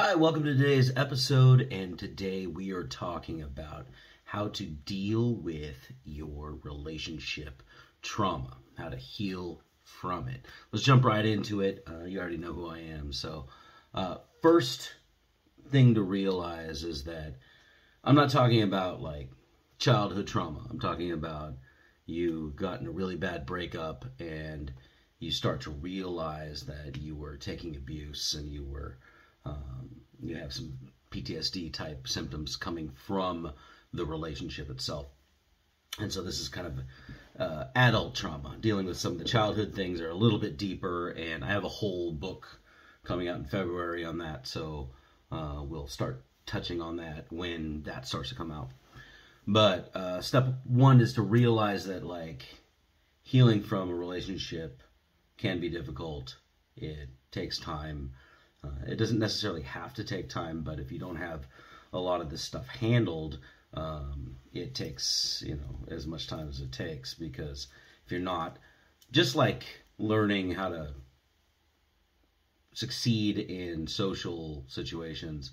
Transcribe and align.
Hi, 0.00 0.14
welcome 0.14 0.44
to 0.44 0.54
today's 0.54 0.92
episode, 0.94 1.72
and 1.72 1.98
today 1.98 2.46
we 2.46 2.70
are 2.70 2.84
talking 2.84 3.42
about 3.42 3.88
how 4.22 4.46
to 4.50 4.64
deal 4.64 5.34
with 5.34 5.90
your 6.04 6.56
relationship 6.62 7.64
trauma, 8.00 8.58
how 8.76 8.90
to 8.90 8.96
heal 8.96 9.60
from 9.82 10.28
it. 10.28 10.46
Let's 10.70 10.84
jump 10.84 11.04
right 11.04 11.26
into 11.26 11.62
it. 11.62 11.82
Uh, 11.84 12.04
you 12.04 12.20
already 12.20 12.36
know 12.36 12.52
who 12.52 12.68
I 12.68 12.78
am. 12.78 13.12
So, 13.12 13.46
uh, 13.92 14.18
first 14.40 14.94
thing 15.68 15.96
to 15.96 16.02
realize 16.02 16.84
is 16.84 17.02
that 17.02 17.34
I'm 18.04 18.14
not 18.14 18.30
talking 18.30 18.62
about 18.62 19.02
like 19.02 19.32
childhood 19.78 20.28
trauma. 20.28 20.64
I'm 20.70 20.78
talking 20.78 21.10
about 21.10 21.54
you 22.06 22.52
got 22.54 22.80
in 22.80 22.86
a 22.86 22.92
really 22.92 23.16
bad 23.16 23.46
breakup 23.46 24.04
and 24.20 24.72
you 25.18 25.32
start 25.32 25.62
to 25.62 25.72
realize 25.72 26.66
that 26.66 26.98
you 26.98 27.16
were 27.16 27.36
taking 27.36 27.74
abuse 27.74 28.34
and 28.34 28.48
you 28.48 28.62
were 28.62 28.96
um, 29.48 29.90
you 30.20 30.36
have 30.36 30.52
some 30.52 30.78
PTSD 31.10 31.72
type 31.72 32.06
symptoms 32.08 32.56
coming 32.56 32.90
from 33.06 33.52
the 33.92 34.04
relationship 34.04 34.70
itself. 34.70 35.06
And 35.98 36.12
so 36.12 36.22
this 36.22 36.40
is 36.40 36.48
kind 36.48 36.66
of 36.66 36.78
uh, 37.40 37.64
adult 37.74 38.14
trauma, 38.14 38.56
dealing 38.60 38.86
with 38.86 38.96
some 38.96 39.12
of 39.12 39.18
the 39.18 39.24
childhood 39.24 39.74
things 39.74 40.00
are 40.00 40.10
a 40.10 40.14
little 40.14 40.38
bit 40.38 40.56
deeper. 40.56 41.10
And 41.10 41.44
I 41.44 41.48
have 41.48 41.64
a 41.64 41.68
whole 41.68 42.12
book 42.12 42.46
coming 43.04 43.28
out 43.28 43.38
in 43.38 43.44
February 43.44 44.04
on 44.04 44.18
that. 44.18 44.46
So 44.46 44.90
uh, 45.32 45.62
we'll 45.64 45.88
start 45.88 46.24
touching 46.46 46.80
on 46.80 46.96
that 46.96 47.26
when 47.30 47.82
that 47.82 48.06
starts 48.06 48.28
to 48.30 48.34
come 48.34 48.50
out. 48.50 48.70
But 49.46 49.90
uh, 49.96 50.20
step 50.20 50.46
one 50.64 51.00
is 51.00 51.14
to 51.14 51.22
realize 51.22 51.86
that 51.86 52.04
like 52.04 52.44
healing 53.22 53.62
from 53.62 53.88
a 53.88 53.94
relationship 53.94 54.82
can 55.38 55.60
be 55.60 55.70
difficult. 55.70 56.36
It 56.76 57.08
takes 57.30 57.58
time. 57.58 58.12
Uh, 58.64 58.70
it 58.86 58.96
doesn't 58.96 59.18
necessarily 59.18 59.62
have 59.62 59.94
to 59.94 60.04
take 60.04 60.28
time, 60.28 60.62
but 60.62 60.78
if 60.78 60.90
you 60.90 60.98
don't 60.98 61.16
have 61.16 61.46
a 61.92 61.98
lot 61.98 62.20
of 62.20 62.30
this 62.30 62.42
stuff 62.42 62.66
handled, 62.68 63.38
um, 63.74 64.36
it 64.52 64.74
takes 64.74 65.42
you 65.46 65.54
know 65.56 65.94
as 65.94 66.06
much 66.06 66.26
time 66.26 66.48
as 66.48 66.60
it 66.60 66.72
takes 66.72 67.14
because 67.14 67.68
if 68.06 68.12
you're 68.12 68.20
not 68.20 68.58
just 69.12 69.36
like 69.36 69.64
learning 69.98 70.52
how 70.52 70.70
to 70.70 70.94
succeed 72.72 73.38
in 73.38 73.86
social 73.86 74.64
situations 74.68 75.50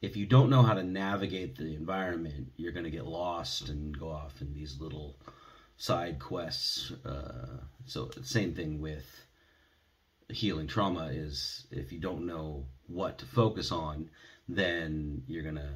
if 0.00 0.16
you 0.16 0.26
don't 0.26 0.50
know 0.50 0.62
how 0.62 0.74
to 0.74 0.82
navigate 0.84 1.56
the 1.56 1.74
environment 1.74 2.52
you're 2.56 2.72
going 2.72 2.84
to 2.84 2.90
get 2.90 3.06
lost 3.06 3.68
and 3.68 3.98
go 3.98 4.10
off 4.10 4.40
in 4.40 4.52
these 4.52 4.78
little 4.80 5.16
side 5.78 6.18
quests. 6.18 6.90
Uh, 7.04 7.60
so 7.86 8.10
same 8.22 8.54
thing 8.54 8.80
with 8.80 9.06
healing 10.28 10.66
trauma 10.66 11.06
is 11.06 11.66
if 11.70 11.92
you 11.92 11.98
don't 11.98 12.26
know 12.26 12.66
what 12.86 13.18
to 13.18 13.26
focus 13.26 13.72
on 13.72 14.08
then 14.48 15.22
you're 15.26 15.42
going 15.42 15.54
to 15.54 15.72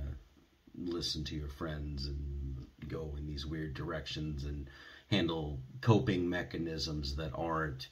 listen 0.75 1.25
to 1.25 1.35
your 1.35 1.49
friends 1.49 2.07
and 2.07 2.67
go 2.89 3.15
in 3.19 3.27
these 3.27 3.47
weird 3.47 3.75
directions 3.75 4.45
and 4.45 4.69
handle 5.11 5.61
coping 5.81 6.29
mechanisms 6.29 7.17
that 7.17 7.33
aren't 7.35 7.89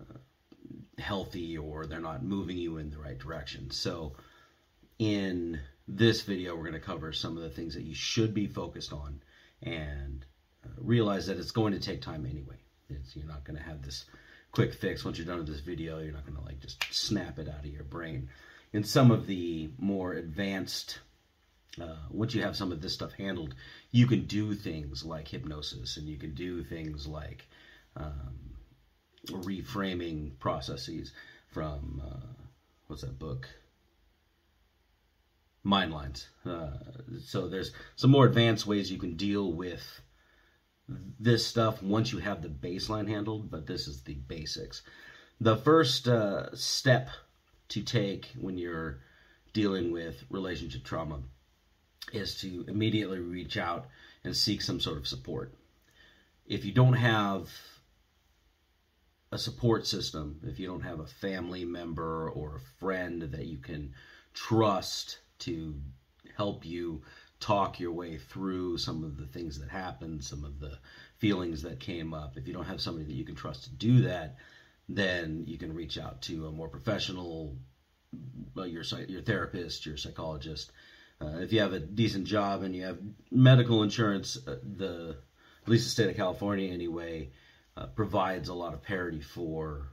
uh, 0.00 0.18
healthy 0.98 1.58
or 1.58 1.86
they're 1.86 2.00
not 2.00 2.24
moving 2.24 2.56
you 2.56 2.78
in 2.78 2.90
the 2.90 2.98
right 2.98 3.18
direction. 3.18 3.70
So, 3.70 4.14
in 4.98 5.60
this 5.88 6.22
video, 6.22 6.54
we're 6.54 6.62
going 6.62 6.72
to 6.74 6.80
cover 6.80 7.12
some 7.12 7.36
of 7.36 7.42
the 7.42 7.50
things 7.50 7.74
that 7.74 7.82
you 7.82 7.94
should 7.94 8.32
be 8.32 8.46
focused 8.46 8.92
on 8.92 9.20
and 9.62 10.24
uh, 10.64 10.68
realize 10.78 11.26
that 11.26 11.36
it's 11.36 11.50
going 11.50 11.72
to 11.72 11.80
take 11.80 12.00
time 12.00 12.24
anyway. 12.24 12.56
It's, 12.88 13.14
you're 13.16 13.26
not 13.26 13.44
going 13.44 13.58
to 13.58 13.62
have 13.62 13.82
this 13.82 14.06
quick 14.54 14.72
fix 14.72 15.04
once 15.04 15.18
you're 15.18 15.26
done 15.26 15.38
with 15.38 15.48
this 15.48 15.60
video. 15.60 15.98
You're 15.98 16.12
not 16.12 16.24
going 16.24 16.38
to 16.38 16.44
like 16.44 16.60
just 16.60 16.82
snap 16.94 17.38
it 17.40 17.48
out 17.48 17.64
of 17.64 17.66
your 17.66 17.82
brain. 17.82 18.28
In 18.72 18.84
some 18.84 19.10
of 19.10 19.26
the 19.26 19.70
more 19.78 20.12
advanced 20.12 21.00
uh, 21.80 21.96
once 22.08 22.34
you 22.34 22.42
have 22.42 22.56
some 22.56 22.70
of 22.70 22.80
this 22.80 22.94
stuff 22.94 23.12
handled, 23.14 23.54
you 23.90 24.06
can 24.06 24.26
do 24.26 24.54
things 24.54 25.04
like 25.04 25.26
hypnosis 25.26 25.96
and 25.96 26.08
you 26.08 26.16
can 26.16 26.34
do 26.34 26.62
things 26.62 27.04
like 27.04 27.48
um, 27.96 28.54
reframing 29.26 30.38
processes 30.38 31.12
from 31.50 32.00
uh, 32.04 32.44
what's 32.86 33.02
that 33.02 33.18
book? 33.18 33.48
Mind 35.64 35.92
lines. 35.92 36.28
Uh, 36.46 36.68
so 37.24 37.48
there's 37.48 37.72
some 37.96 38.10
more 38.10 38.26
advanced 38.26 38.66
ways 38.68 38.92
you 38.92 38.98
can 38.98 39.16
deal 39.16 39.52
with 39.52 39.82
this 40.88 41.46
stuff 41.46 41.82
once 41.82 42.12
you 42.12 42.18
have 42.18 42.42
the 42.42 42.48
baseline 42.48 43.08
handled, 43.08 43.50
but 43.50 43.66
this 43.66 43.88
is 43.88 44.02
the 44.02 44.14
basics. 44.14 44.82
The 45.40 45.56
first 45.56 46.08
uh, 46.08 46.54
step 46.54 47.08
to 47.68 47.82
take 47.82 48.30
when 48.38 48.58
you're 48.58 49.00
dealing 49.52 49.92
with 49.92 50.24
relationship 50.30 50.84
trauma 50.84 51.20
is 52.12 52.40
to 52.40 52.64
immediately 52.68 53.18
reach 53.18 53.56
out 53.56 53.86
and 54.24 54.36
seek 54.36 54.60
some 54.60 54.80
sort 54.80 54.98
of 54.98 55.08
support. 55.08 55.54
If 56.46 56.64
you 56.64 56.72
don't 56.72 56.94
have 56.94 57.48
a 59.32 59.38
support 59.38 59.86
system, 59.86 60.40
if 60.44 60.58
you 60.58 60.66
don't 60.66 60.82
have 60.82 61.00
a 61.00 61.06
family 61.06 61.64
member 61.64 62.28
or 62.30 62.56
a 62.56 62.78
friend 62.78 63.22
that 63.22 63.46
you 63.46 63.58
can 63.58 63.94
trust 64.34 65.18
to 65.40 65.74
help 66.36 66.64
you 66.64 67.02
talk 67.40 67.80
your 67.80 67.92
way 67.92 68.18
through 68.18 68.78
some 68.78 69.04
of 69.04 69.16
the 69.16 69.26
things 69.26 69.58
that 69.60 69.68
happened, 69.68 70.24
some 70.24 70.44
of 70.44 70.60
the 70.60 70.78
feelings 71.18 71.62
that 71.62 71.80
came 71.80 72.14
up, 72.14 72.36
if 72.36 72.46
you 72.46 72.54
don't 72.54 72.64
have 72.64 72.80
somebody 72.80 73.04
that 73.06 73.14
you 73.14 73.24
can 73.24 73.34
trust 73.34 73.64
to 73.64 73.70
do 73.70 74.02
that, 74.02 74.36
then 74.88 75.44
you 75.46 75.58
can 75.58 75.74
reach 75.74 75.98
out 75.98 76.22
to 76.22 76.46
a 76.46 76.50
more 76.52 76.68
professional, 76.68 77.56
your 78.54 78.84
your 79.08 79.22
therapist, 79.22 79.86
your 79.86 79.96
psychologist, 79.96 80.70
uh, 81.20 81.38
if 81.38 81.52
you 81.52 81.60
have 81.60 81.72
a 81.72 81.80
decent 81.80 82.26
job 82.26 82.62
and 82.62 82.74
you 82.74 82.84
have 82.84 82.98
medical 83.30 83.82
insurance, 83.82 84.36
uh, 84.46 84.56
the 84.76 85.16
at 85.62 85.68
least 85.68 85.84
the 85.84 85.90
state 85.90 86.10
of 86.10 86.16
California 86.16 86.72
anyway 86.72 87.30
uh, 87.76 87.86
provides 87.86 88.48
a 88.48 88.54
lot 88.54 88.74
of 88.74 88.82
parity 88.82 89.20
for 89.20 89.88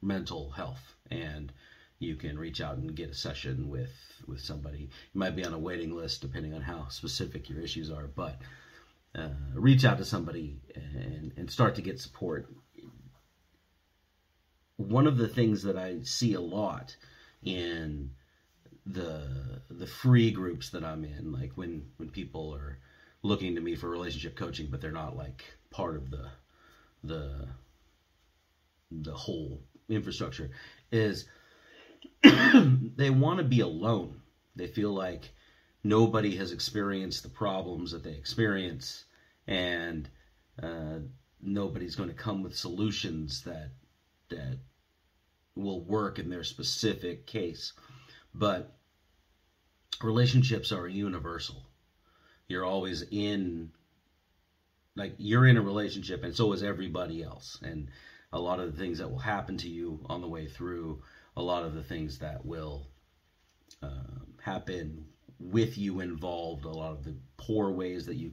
mental 0.00 0.50
health, 0.50 0.94
and 1.10 1.52
you 1.98 2.14
can 2.14 2.38
reach 2.38 2.60
out 2.60 2.76
and 2.76 2.94
get 2.94 3.10
a 3.10 3.14
session 3.14 3.68
with 3.68 3.92
with 4.26 4.40
somebody. 4.40 4.90
You 5.12 5.18
might 5.18 5.36
be 5.36 5.44
on 5.44 5.54
a 5.54 5.58
waiting 5.58 5.94
list 5.94 6.20
depending 6.20 6.54
on 6.54 6.62
how 6.62 6.88
specific 6.88 7.48
your 7.48 7.60
issues 7.60 7.90
are, 7.90 8.06
but 8.06 8.40
uh, 9.14 9.30
reach 9.54 9.84
out 9.84 9.98
to 9.98 10.04
somebody 10.04 10.60
and, 10.74 11.32
and 11.36 11.50
start 11.50 11.74
to 11.76 11.82
get 11.82 12.00
support. 12.00 12.48
One 14.76 15.06
of 15.06 15.16
the 15.16 15.28
things 15.28 15.62
that 15.64 15.76
I 15.76 16.02
see 16.02 16.34
a 16.34 16.40
lot 16.40 16.96
in 17.42 18.10
the 18.86 19.62
the 19.68 19.86
free 19.86 20.30
groups 20.30 20.70
that 20.70 20.84
I'm 20.84 21.04
in, 21.04 21.32
like 21.32 21.52
when 21.56 21.90
when 21.96 22.10
people 22.10 22.54
are 22.54 22.78
looking 23.22 23.56
to 23.56 23.60
me 23.60 23.74
for 23.74 23.88
relationship 23.88 24.36
coaching, 24.36 24.68
but 24.70 24.80
they're 24.80 24.92
not 24.92 25.16
like 25.16 25.44
part 25.70 25.96
of 25.96 26.10
the 26.10 26.30
the 27.02 27.48
the 28.90 29.12
whole 29.12 29.60
infrastructure, 29.88 30.50
is 30.92 31.26
they 32.96 33.10
want 33.10 33.38
to 33.38 33.44
be 33.44 33.60
alone. 33.60 34.20
They 34.56 34.66
feel 34.66 34.92
like 34.92 35.30
nobody 35.84 36.36
has 36.36 36.52
experienced 36.52 37.22
the 37.22 37.28
problems 37.28 37.92
that 37.92 38.02
they 38.02 38.12
experience, 38.12 39.04
and 39.46 40.08
uh, 40.62 40.98
nobody's 41.40 41.96
going 41.96 42.08
to 42.08 42.14
come 42.14 42.42
with 42.42 42.56
solutions 42.56 43.42
that 43.44 43.70
that 44.30 44.58
will 45.54 45.84
work 45.84 46.18
in 46.18 46.30
their 46.30 46.44
specific 46.44 47.26
case. 47.26 47.72
But 48.34 48.76
relationships 50.02 50.72
are 50.72 50.86
universal. 50.86 51.62
You're 52.46 52.64
always 52.64 53.02
in, 53.10 53.72
like, 54.96 55.14
you're 55.18 55.46
in 55.46 55.56
a 55.56 55.62
relationship, 55.62 56.22
and 56.24 56.34
so 56.34 56.52
is 56.52 56.62
everybody 56.62 57.22
else. 57.22 57.58
And 57.62 57.88
a 58.32 58.38
lot 58.38 58.60
of 58.60 58.72
the 58.72 58.78
things 58.78 58.98
that 58.98 59.10
will 59.10 59.18
happen 59.18 59.56
to 59.58 59.68
you 59.68 60.04
on 60.08 60.20
the 60.20 60.28
way 60.28 60.46
through, 60.46 61.02
a 61.38 61.42
lot 61.42 61.64
of 61.64 61.72
the 61.72 61.84
things 61.84 62.18
that 62.18 62.44
will 62.44 62.88
uh, 63.80 64.18
happen 64.42 65.06
with 65.38 65.78
you 65.78 66.00
involved, 66.00 66.64
a 66.64 66.68
lot 66.68 66.90
of 66.90 67.04
the 67.04 67.14
poor 67.36 67.70
ways 67.70 68.06
that 68.06 68.16
you 68.16 68.32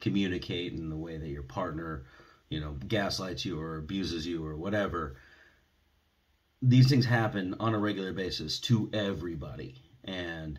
communicate, 0.00 0.72
and 0.72 0.90
the 0.90 0.96
way 0.96 1.18
that 1.18 1.28
your 1.28 1.42
partner, 1.42 2.06
you 2.48 2.58
know, 2.58 2.74
gaslights 2.88 3.44
you 3.44 3.60
or 3.60 3.76
abuses 3.76 4.26
you 4.26 4.46
or 4.46 4.56
whatever. 4.56 5.16
These 6.62 6.88
things 6.88 7.04
happen 7.04 7.54
on 7.60 7.74
a 7.74 7.78
regular 7.78 8.14
basis 8.14 8.58
to 8.60 8.88
everybody. 8.94 9.74
And 10.04 10.58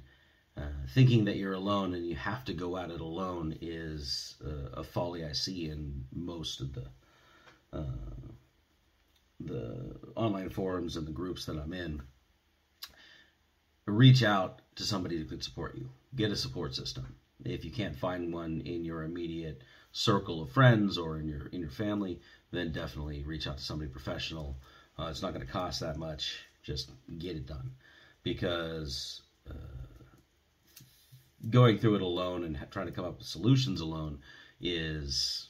uh, 0.55 0.85
thinking 0.93 1.25
that 1.25 1.37
you're 1.37 1.53
alone 1.53 1.95
and 1.95 2.05
you 2.05 2.15
have 2.15 2.45
to 2.45 2.53
go 2.53 2.77
at 2.77 2.91
it 2.91 3.01
alone 3.01 3.57
is 3.61 4.35
uh, 4.45 4.79
a 4.79 4.83
folly 4.83 5.25
I 5.25 5.31
see 5.31 5.69
in 5.69 6.05
most 6.13 6.61
of 6.61 6.73
the 6.73 6.85
uh, 7.73 8.28
the 9.39 9.95
online 10.15 10.49
forums 10.49 10.95
and 10.97 11.07
the 11.07 11.11
groups 11.11 11.45
that 11.45 11.57
I'm 11.57 11.73
in. 11.73 12.01
Reach 13.85 14.23
out 14.23 14.61
to 14.75 14.83
somebody 14.83 15.17
who 15.17 15.25
could 15.25 15.43
support 15.43 15.75
you. 15.75 15.89
Get 16.15 16.31
a 16.31 16.35
support 16.35 16.75
system. 16.75 17.15
If 17.43 17.65
you 17.65 17.71
can't 17.71 17.97
find 17.97 18.33
one 18.33 18.61
in 18.65 18.83
your 18.85 19.03
immediate 19.03 19.63
circle 19.91 20.41
of 20.41 20.51
friends 20.51 20.97
or 20.97 21.19
in 21.19 21.27
your 21.27 21.47
in 21.47 21.61
your 21.61 21.69
family, 21.71 22.19
then 22.51 22.71
definitely 22.71 23.23
reach 23.23 23.47
out 23.47 23.57
to 23.57 23.63
somebody 23.63 23.89
professional. 23.89 24.57
Uh, 24.97 25.07
it's 25.09 25.21
not 25.21 25.33
going 25.33 25.45
to 25.45 25.51
cost 25.51 25.79
that 25.79 25.97
much. 25.97 26.37
Just 26.63 26.91
get 27.17 27.35
it 27.37 27.47
done. 27.47 27.71
because 28.23 29.21
uh, 29.49 29.53
going 31.49 31.77
through 31.77 31.95
it 31.95 32.01
alone 32.01 32.43
and 32.43 32.59
trying 32.71 32.85
to 32.87 32.91
come 32.91 33.05
up 33.05 33.17
with 33.19 33.27
solutions 33.27 33.81
alone 33.81 34.19
is 34.61 35.49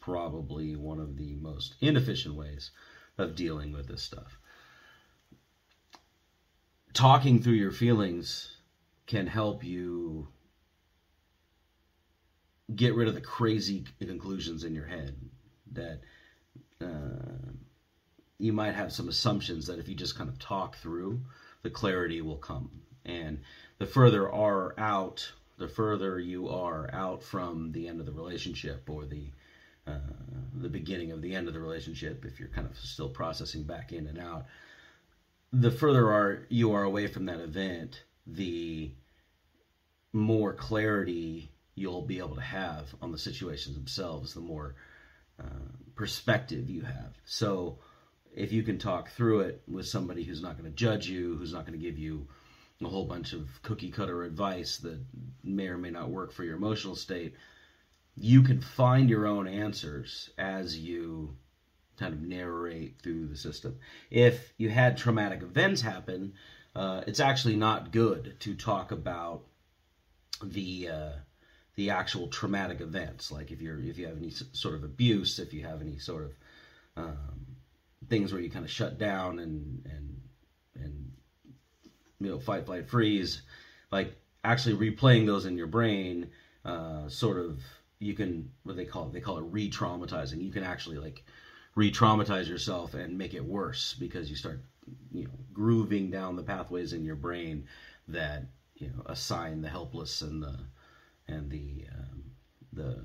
probably 0.00 0.76
one 0.76 1.00
of 1.00 1.16
the 1.16 1.34
most 1.36 1.74
inefficient 1.80 2.34
ways 2.34 2.70
of 3.18 3.36
dealing 3.36 3.72
with 3.72 3.86
this 3.86 4.02
stuff. 4.02 4.38
Talking 6.92 7.42
through 7.42 7.54
your 7.54 7.72
feelings 7.72 8.56
can 9.06 9.26
help 9.26 9.64
you 9.64 10.28
get 12.74 12.94
rid 12.94 13.08
of 13.08 13.14
the 13.14 13.20
crazy 13.20 13.84
conclusions 14.00 14.64
in 14.64 14.74
your 14.74 14.86
head 14.86 15.16
that 15.72 16.00
uh, 16.80 17.52
you 18.38 18.52
might 18.52 18.74
have 18.74 18.92
some 18.92 19.08
assumptions 19.08 19.66
that 19.66 19.78
if 19.78 19.88
you 19.88 19.94
just 19.94 20.16
kind 20.16 20.30
of 20.30 20.38
talk 20.38 20.76
through, 20.76 21.20
the 21.62 21.70
clarity 21.70 22.20
will 22.20 22.36
come. 22.36 22.70
And 23.04 23.40
the 23.78 23.86
further 23.86 24.30
are 24.32 24.78
out, 24.78 25.30
the 25.58 25.68
further 25.68 26.18
you 26.18 26.48
are 26.48 26.90
out 26.92 27.22
from 27.22 27.72
the 27.72 27.88
end 27.88 28.00
of 28.00 28.06
the 28.06 28.12
relationship 28.12 28.88
or 28.88 29.04
the 29.04 29.30
uh, 29.86 29.98
the 30.54 30.68
beginning 30.68 31.12
of 31.12 31.22
the 31.22 31.34
end 31.34 31.48
of 31.48 31.54
the 31.54 31.60
relationship, 31.60 32.24
if 32.24 32.38
you're 32.38 32.48
kind 32.48 32.66
of 32.66 32.76
still 32.78 33.08
processing 33.08 33.64
back 33.64 33.92
in 33.92 34.06
and 34.06 34.18
out, 34.18 34.46
the 35.52 35.70
further 35.70 36.10
are 36.10 36.46
you 36.48 36.72
are 36.72 36.82
away 36.82 37.06
from 37.06 37.26
that 37.26 37.40
event, 37.40 38.02
the 38.26 38.90
more 40.12 40.52
clarity 40.52 41.50
you'll 41.74 42.02
be 42.02 42.18
able 42.18 42.36
to 42.36 42.40
have 42.40 42.94
on 43.02 43.12
the 43.12 43.18
situations 43.18 43.76
themselves, 43.76 44.34
the 44.34 44.40
more 44.40 44.74
uh, 45.40 45.68
perspective 45.94 46.70
you 46.70 46.82
have. 46.82 47.14
So 47.24 47.78
if 48.34 48.52
you 48.52 48.62
can 48.62 48.78
talk 48.78 49.10
through 49.10 49.40
it 49.40 49.62
with 49.68 49.86
somebody 49.86 50.22
who's 50.22 50.42
not 50.42 50.56
going 50.58 50.70
to 50.70 50.76
judge 50.76 51.08
you, 51.08 51.36
who's 51.36 51.52
not 51.52 51.66
going 51.66 51.78
to 51.78 51.84
give 51.84 51.98
you 51.98 52.26
a 52.82 52.88
whole 52.88 53.06
bunch 53.06 53.32
of 53.32 53.48
cookie 53.62 53.90
cutter 53.90 54.24
advice 54.24 54.78
that 54.78 54.98
may 55.42 55.68
or 55.68 55.78
may 55.78 55.90
not 55.90 56.10
work 56.10 56.32
for 56.32 56.44
your 56.44 56.56
emotional 56.56 56.96
state, 56.96 57.34
you 58.16 58.42
can 58.42 58.60
find 58.60 59.10
your 59.10 59.26
own 59.26 59.46
answers 59.46 60.30
as 60.38 60.78
you 60.78 61.36
kind 61.98 62.12
of 62.12 62.20
narrate 62.20 63.00
through 63.02 63.26
the 63.26 63.36
system. 63.36 63.78
If 64.10 64.52
you 64.56 64.68
had 64.68 64.96
traumatic 64.96 65.42
events 65.42 65.80
happen, 65.80 66.34
uh, 66.74 67.02
it's 67.06 67.20
actually 67.20 67.56
not 67.56 67.92
good 67.92 68.36
to 68.40 68.54
talk 68.54 68.92
about 68.92 69.42
the 70.42 70.88
uh, 70.88 71.12
the 71.76 71.90
actual 71.90 72.28
traumatic 72.28 72.80
events. 72.80 73.30
Like 73.30 73.50
if 73.50 73.60
you're 73.60 73.80
if 73.80 73.98
you 73.98 74.06
have 74.06 74.16
any 74.16 74.30
sort 74.30 74.74
of 74.74 74.84
abuse, 74.84 75.38
if 75.38 75.52
you 75.52 75.64
have 75.64 75.80
any 75.80 75.98
sort 75.98 76.24
of 76.24 76.32
um, 76.96 77.46
things 78.08 78.32
where 78.32 78.42
you 78.42 78.50
kind 78.50 78.64
of 78.64 78.70
shut 78.70 78.98
down 78.98 79.38
and 79.38 79.82
and 79.86 80.20
and 80.74 81.12
you 82.20 82.30
know 82.30 82.38
fight 82.38 82.66
flight 82.66 82.88
freeze 82.88 83.42
like 83.90 84.14
actually 84.42 84.90
replaying 84.90 85.26
those 85.26 85.46
in 85.46 85.56
your 85.56 85.66
brain 85.66 86.30
uh, 86.64 87.08
sort 87.08 87.38
of 87.38 87.60
you 87.98 88.14
can 88.14 88.50
what 88.64 88.76
they 88.76 88.84
call 88.84 89.06
it 89.06 89.12
they 89.12 89.20
call 89.20 89.38
it 89.38 89.44
re-traumatizing 89.44 90.42
you 90.42 90.52
can 90.52 90.64
actually 90.64 90.98
like 90.98 91.24
re-traumatize 91.74 92.48
yourself 92.48 92.94
and 92.94 93.16
make 93.16 93.34
it 93.34 93.44
worse 93.44 93.94
because 93.98 94.30
you 94.30 94.36
start 94.36 94.62
you 95.12 95.24
know 95.24 95.30
grooving 95.52 96.10
down 96.10 96.36
the 96.36 96.42
pathways 96.42 96.92
in 96.92 97.04
your 97.04 97.16
brain 97.16 97.66
that 98.08 98.44
you 98.76 98.88
know 98.88 99.02
assign 99.06 99.62
the 99.62 99.68
helpless 99.68 100.22
and 100.22 100.42
the 100.42 100.58
and 101.28 101.50
the 101.50 101.86
um, 101.92 102.24
the 102.72 102.96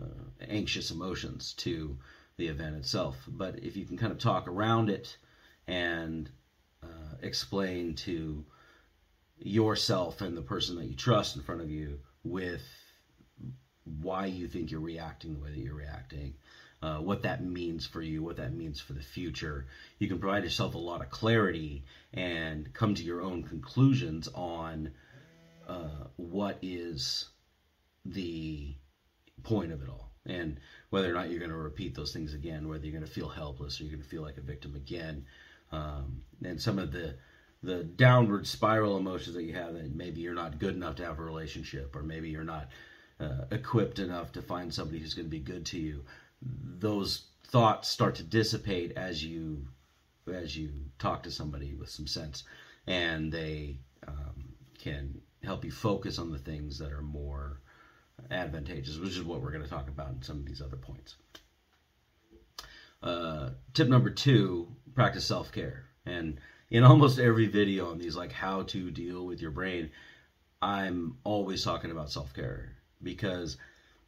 anxious 0.48 0.92
emotions 0.92 1.54
to 1.54 1.98
the 2.38 2.48
event 2.48 2.76
itself. 2.76 3.18
But 3.28 3.60
if 3.60 3.78
you 3.78 3.86
can 3.86 3.98
kind 3.98 4.12
of 4.12 4.18
talk 4.18 4.48
around 4.48 4.90
it 4.90 5.18
and 5.68 6.30
uh, 6.84 7.16
explain 7.22 7.96
to 7.96 8.46
yourself 9.38 10.22
and 10.22 10.36
the 10.36 10.42
person 10.42 10.76
that 10.78 10.86
you 10.86 10.96
trust 10.96 11.36
in 11.36 11.44
front 11.44 11.62
of 11.62 11.70
you 11.70 12.00
with 12.24 12.64
why 14.02 14.26
you 14.26 14.48
think 14.48 14.72
you're 14.72 14.80
reacting 14.80 15.34
the 15.34 15.40
way 15.40 15.50
that 15.50 15.60
you're 15.60 15.76
reacting, 15.76 16.36
uh, 16.82 16.98
what 16.98 17.24
that 17.24 17.44
means 17.44 17.86
for 17.86 18.02
you, 18.02 18.24
what 18.24 18.38
that 18.38 18.54
means 18.54 18.80
for 18.80 18.94
the 18.94 19.02
future. 19.02 19.68
You 19.98 20.08
can 20.08 20.20
provide 20.20 20.44
yourself 20.44 20.76
a 20.76 20.80
lot 20.80 21.02
of 21.02 21.10
clarity 21.10 21.86
and 22.14 22.74
come 22.74 22.96
to 22.96 23.04
your 23.04 23.22
own 23.22 23.44
conclusions 23.44 24.30
on 24.34 24.92
uh, 25.68 26.06
what 26.16 26.58
is 26.62 27.30
the 28.06 28.76
point 29.44 29.72
of 29.72 29.82
it 29.82 29.90
all. 29.90 30.12
And 30.26 30.60
whether 30.90 31.10
or 31.10 31.14
not 31.14 31.30
you're 31.30 31.40
going 31.40 31.52
to 31.52 31.58
repeat 31.58 31.96
those 31.96 32.14
things 32.14 32.34
again, 32.34 32.68
whether 32.68 32.86
you're 32.86 32.98
going 32.98 33.06
to 33.06 33.12
feel 33.12 33.30
helpless 33.30 33.80
or 33.80 33.84
you're 33.84 33.94
going 33.94 34.04
to 34.04 34.10
feel 34.10 34.22
like 34.22 34.38
a 34.38 34.42
victim 34.42 34.76
again, 34.76 35.26
um, 35.72 36.24
and 36.44 36.62
some 36.62 36.80
of 36.80 36.92
the 36.92 37.16
the 37.62 37.84
downward 37.84 38.48
spiral 38.48 38.98
emotions 38.98 39.36
that 39.36 39.44
you 39.44 39.54
have 39.54 39.74
that 39.74 39.94
maybe 39.94 40.22
you're 40.22 40.34
not 40.34 40.60
good 40.60 40.76
enough 40.76 40.96
to 40.96 41.06
have 41.06 41.20
a 41.20 41.24
relationship, 41.24 41.96
or 41.96 42.04
maybe 42.04 42.30
you're 42.30 42.44
not 42.44 42.70
uh, 43.20 43.46
equipped 43.52 44.00
enough 44.00 44.32
to 44.34 44.42
find 44.42 44.74
somebody 44.74 45.00
who's 45.00 45.14
going 45.14 45.26
to 45.26 45.30
be 45.30 45.40
good 45.40 45.66
to 45.68 45.80
you. 45.80 46.04
Those 46.42 47.26
thoughts 47.48 47.90
start 47.90 48.16
to 48.16 48.24
dissipate 48.24 48.94
as 48.96 49.24
you 49.24 49.68
as 50.32 50.56
you 50.56 50.70
talk 51.00 51.24
to 51.24 51.32
somebody 51.32 51.74
with 51.74 51.90
some 51.90 52.06
sense, 52.06 52.44
and 52.86 53.32
they 53.32 53.78
um, 54.08 54.54
can 54.78 55.20
help 55.44 55.66
you 55.66 55.72
focus 55.72 56.20
on 56.20 56.32
the 56.32 56.38
things 56.38 56.78
that 56.78 56.92
are 56.92 57.02
more 57.02 57.60
advantageous, 58.30 58.98
which 58.98 59.18
is 59.18 59.24
what 59.24 59.42
we're 59.42 59.52
going 59.52 59.64
to 59.64 59.70
talk 59.70 59.88
about 59.88 60.12
in 60.12 60.22
some 60.22 60.38
of 60.38 60.46
these 60.46 60.62
other 60.62 60.76
points. 60.78 61.16
Uh, 63.02 63.50
tip 63.74 63.88
number 63.88 64.10
two 64.10 64.68
practice 64.94 65.26
self 65.26 65.52
care. 65.52 65.86
And 66.06 66.40
in 66.70 66.84
almost 66.84 67.20
every 67.20 67.48
video 67.48 67.90
on 67.90 67.98
these, 67.98 68.16
like 68.16 68.32
how 68.32 68.64
to 68.64 68.92
deal 68.92 69.26
with 69.26 69.42
your 69.42 69.52
brain, 69.52 69.90
I'm 70.62 71.18
always 71.24 71.64
talking 71.64 71.92
about 71.92 72.12
self 72.12 72.34
care 72.34 72.76
because 73.02 73.58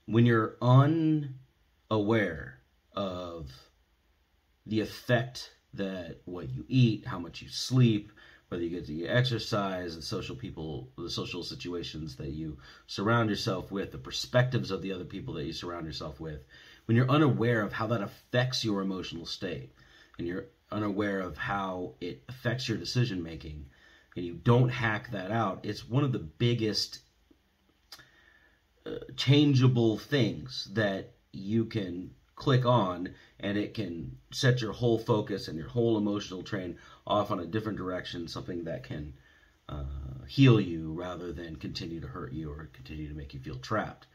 when 0.06 0.26
you're 0.26 0.58
unaware 0.62 2.60
of 2.94 3.52
the 4.66 4.82
effect 4.82 5.52
that 5.74 6.22
what 6.26 6.50
you 6.50 6.66
eat, 6.68 7.06
how 7.06 7.20
much 7.20 7.42
you 7.42 7.50
sleep, 7.50 8.12
whether 8.50 8.64
you 8.64 8.70
get 8.70 8.86
to 8.86 9.08
exercise, 9.08 9.96
the 9.96 10.02
social 10.02 10.36
people, 10.36 10.90
the 10.98 11.10
social 11.10 11.42
situations 11.42 12.18
that 12.18 12.32
you 12.32 12.58
surround 12.88 13.30
yourself 13.30 13.72
with, 13.72 13.92
the 13.92 13.98
perspectives 13.98 14.72
of 14.72 14.82
the 14.82 14.92
other 14.92 15.06
people 15.06 15.34
that 15.34 15.46
you 15.46 15.54
surround 15.54 15.86
yourself 15.86 16.20
with, 16.20 16.44
when 16.86 16.98
you're 16.98 17.10
unaware 17.10 17.62
of 17.62 17.72
how 17.72 17.88
that 17.88 18.02
affects 18.02 18.66
your 18.66 18.82
emotional 18.82 19.26
state, 19.26 19.72
and 20.18 20.28
you're 20.28 20.48
unaware 20.70 21.22
of 21.22 21.38
how 21.38 21.94
it 22.02 22.24
affects 22.28 22.68
your 22.68 22.78
decision 22.78 23.24
making, 23.24 23.66
and 24.18 24.26
you 24.26 24.34
don't 24.34 24.70
hack 24.70 25.12
that 25.12 25.32
out, 25.32 25.62
it's 25.64 25.88
one 25.88 26.04
of 26.04 26.12
the 26.12 26.20
biggest 26.20 27.00
changeable 29.16 29.98
things 29.98 30.70
that 30.74 31.14
you 31.32 31.66
can 31.66 32.12
click 32.36 32.66
on 32.66 33.14
and 33.40 33.58
it 33.58 33.74
can 33.74 34.18
set 34.32 34.62
your 34.62 34.72
whole 34.72 34.98
focus 34.98 35.48
and 35.48 35.58
your 35.58 35.68
whole 35.68 35.98
emotional 35.98 36.44
train 36.44 36.78
off 37.06 37.32
on 37.32 37.40
a 37.40 37.46
different 37.46 37.78
direction, 37.78 38.28
something 38.28 38.64
that 38.64 38.84
can 38.84 39.14
uh, 39.70 40.26
heal 40.28 40.60
you 40.60 40.94
rather 40.94 41.32
than 41.32 41.56
continue 41.56 42.02
to 42.02 42.08
hurt 42.08 42.34
you 42.34 42.52
or 42.52 42.70
continue 42.74 43.08
to 43.08 43.16
make 43.16 43.34
you 43.34 43.40
feel 43.40 43.58
trapped. 43.58 44.08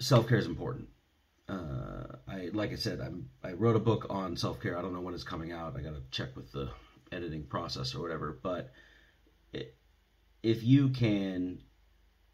Self 0.00 0.28
care 0.28 0.38
is 0.38 0.46
important. 0.46 0.88
Uh, 1.48 2.16
I 2.28 2.50
like 2.52 2.72
I 2.72 2.76
said, 2.76 3.00
I'm, 3.00 3.30
I 3.42 3.52
wrote 3.52 3.76
a 3.76 3.80
book 3.80 4.06
on 4.10 4.36
self 4.36 4.60
care. 4.60 4.78
I 4.78 4.82
don't 4.82 4.92
know 4.92 5.00
when 5.00 5.14
it's 5.14 5.24
coming 5.24 5.50
out. 5.50 5.76
I 5.76 5.80
got 5.80 5.94
to 5.94 6.02
check 6.10 6.36
with 6.36 6.52
the 6.52 6.70
editing 7.10 7.44
process 7.44 7.94
or 7.94 8.02
whatever. 8.02 8.38
But 8.42 8.70
it, 9.52 9.74
if 10.42 10.62
you 10.62 10.90
can 10.90 11.62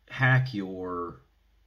hack 0.08 0.54
your 0.54 1.20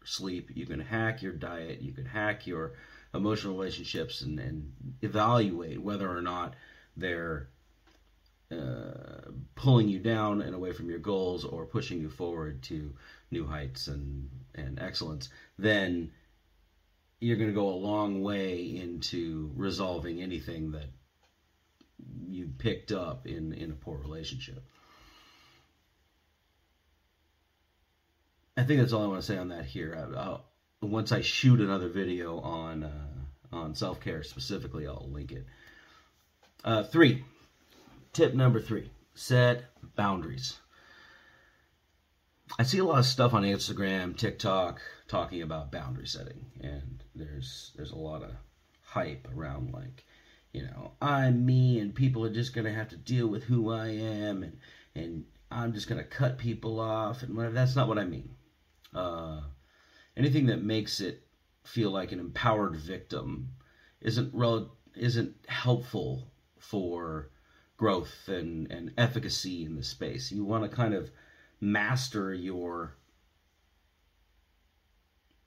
sleep, 0.04 0.52
you 0.54 0.66
can 0.66 0.80
hack 0.80 1.22
your 1.22 1.34
diet, 1.34 1.82
you 1.82 1.92
can 1.92 2.06
hack 2.06 2.48
your 2.48 2.74
emotional 3.14 3.58
relationships 3.58 4.22
and, 4.22 4.40
and 4.40 4.72
evaluate 5.02 5.82
whether 5.82 6.10
or 6.10 6.22
not 6.22 6.56
they're 6.96 7.50
uh, 8.52 9.32
pulling 9.56 9.90
you 9.90 10.00
down 10.00 10.42
and 10.42 10.56
away 10.56 10.72
from 10.72 10.90
your 10.90 11.00
goals 11.00 11.44
or 11.44 11.66
pushing 11.66 12.00
you 12.00 12.10
forward 12.10 12.62
to 12.64 12.94
new 13.32 13.46
heights 13.46 13.88
and, 13.88 14.30
and 14.56 14.80
excellence, 14.80 15.30
then 15.60 16.12
you're 17.20 17.36
going 17.36 17.50
to 17.50 17.56
go 17.56 17.70
a 17.70 17.72
long 17.72 18.22
way 18.22 18.78
into 18.78 19.52
resolving 19.56 20.22
anything 20.22 20.72
that 20.72 20.90
you 22.28 22.50
picked 22.58 22.92
up 22.92 23.26
in, 23.26 23.54
in 23.54 23.72
a 23.72 23.76
poor 23.76 23.98
relationship. 23.98 24.64
I 28.58 28.64
think 28.64 28.80
that's 28.80 28.92
all 28.92 29.04
I 29.04 29.08
want 29.08 29.22
to 29.22 29.26
say 29.26 29.38
on 29.38 29.50
that 29.50 29.66
here. 29.66 30.14
I'll, 30.18 30.46
once 30.82 31.12
I 31.12 31.22
shoot 31.22 31.62
another 31.62 31.90
video 31.90 32.40
on 32.40 32.84
uh, 32.84 33.56
on 33.56 33.76
self 33.76 34.00
care 34.02 34.24
specifically, 34.24 34.88
I'll 34.88 35.10
link 35.12 35.32
it. 35.32 35.46
Uh, 36.64 36.84
three, 36.84 37.24
tip 38.14 38.34
number 38.34 38.60
three: 38.60 38.90
set 39.14 39.66
boundaries. 39.96 40.58
I 42.58 42.64
see 42.64 42.80
a 42.80 42.84
lot 42.84 43.00
of 43.00 43.06
stuff 43.06 43.34
on 43.34 43.44
Instagram, 43.44 44.18
TikTok, 44.18 44.82
talking 45.08 45.42
about 45.42 45.72
boundary 45.72 46.08
setting, 46.08 46.46
and 46.60 47.04
there's 47.14 47.72
there's 47.76 47.92
a 47.92 47.98
lot 47.98 48.24
of 48.24 48.32
hype 48.82 49.28
around 49.36 49.72
like 49.74 50.04
you 50.58 50.64
know, 50.64 50.94
I'm 51.00 51.46
me 51.46 51.80
and 51.80 51.94
people 51.94 52.26
are 52.26 52.34
just 52.34 52.54
to 52.66 52.74
have 52.74 52.90
to 52.90 52.98
deal 52.98 53.28
with 53.28 53.44
who 53.44 53.72
I 53.72 53.90
am 53.90 54.42
and, 54.42 54.58
and 54.96 55.26
I'm 55.52 55.74
just 55.74 55.88
to 56.00 56.04
cut 56.04 56.40
people 56.40 56.80
off 56.80 57.22
and 57.22 57.36
whatever. 57.36 57.54
That's 57.54 57.76
not 57.76 57.88
what 57.88 58.00
I 58.00 58.06
mean. 58.06 58.36
Uh, 58.94 59.42
anything 60.16 60.48
that 60.48 60.64
makes 60.64 61.00
it 61.00 61.24
feel 61.64 61.92
like 61.92 62.12
an 62.12 62.20
empowered 62.20 62.76
victim 62.76 63.50
isn't 64.02 64.34
rel- 64.34 64.76
isn't 64.96 65.36
helpful 65.48 66.32
for 66.58 67.30
growth 67.78 68.28
and, 68.28 68.72
and 68.72 68.92
efficacy 68.98 69.64
in 69.64 69.76
the 69.76 69.84
space. 69.84 70.32
You 70.32 70.44
want 70.44 70.64
to 70.64 70.76
kind 70.76 70.94
of 70.94 71.12
master 71.62 72.34
your 72.34 72.96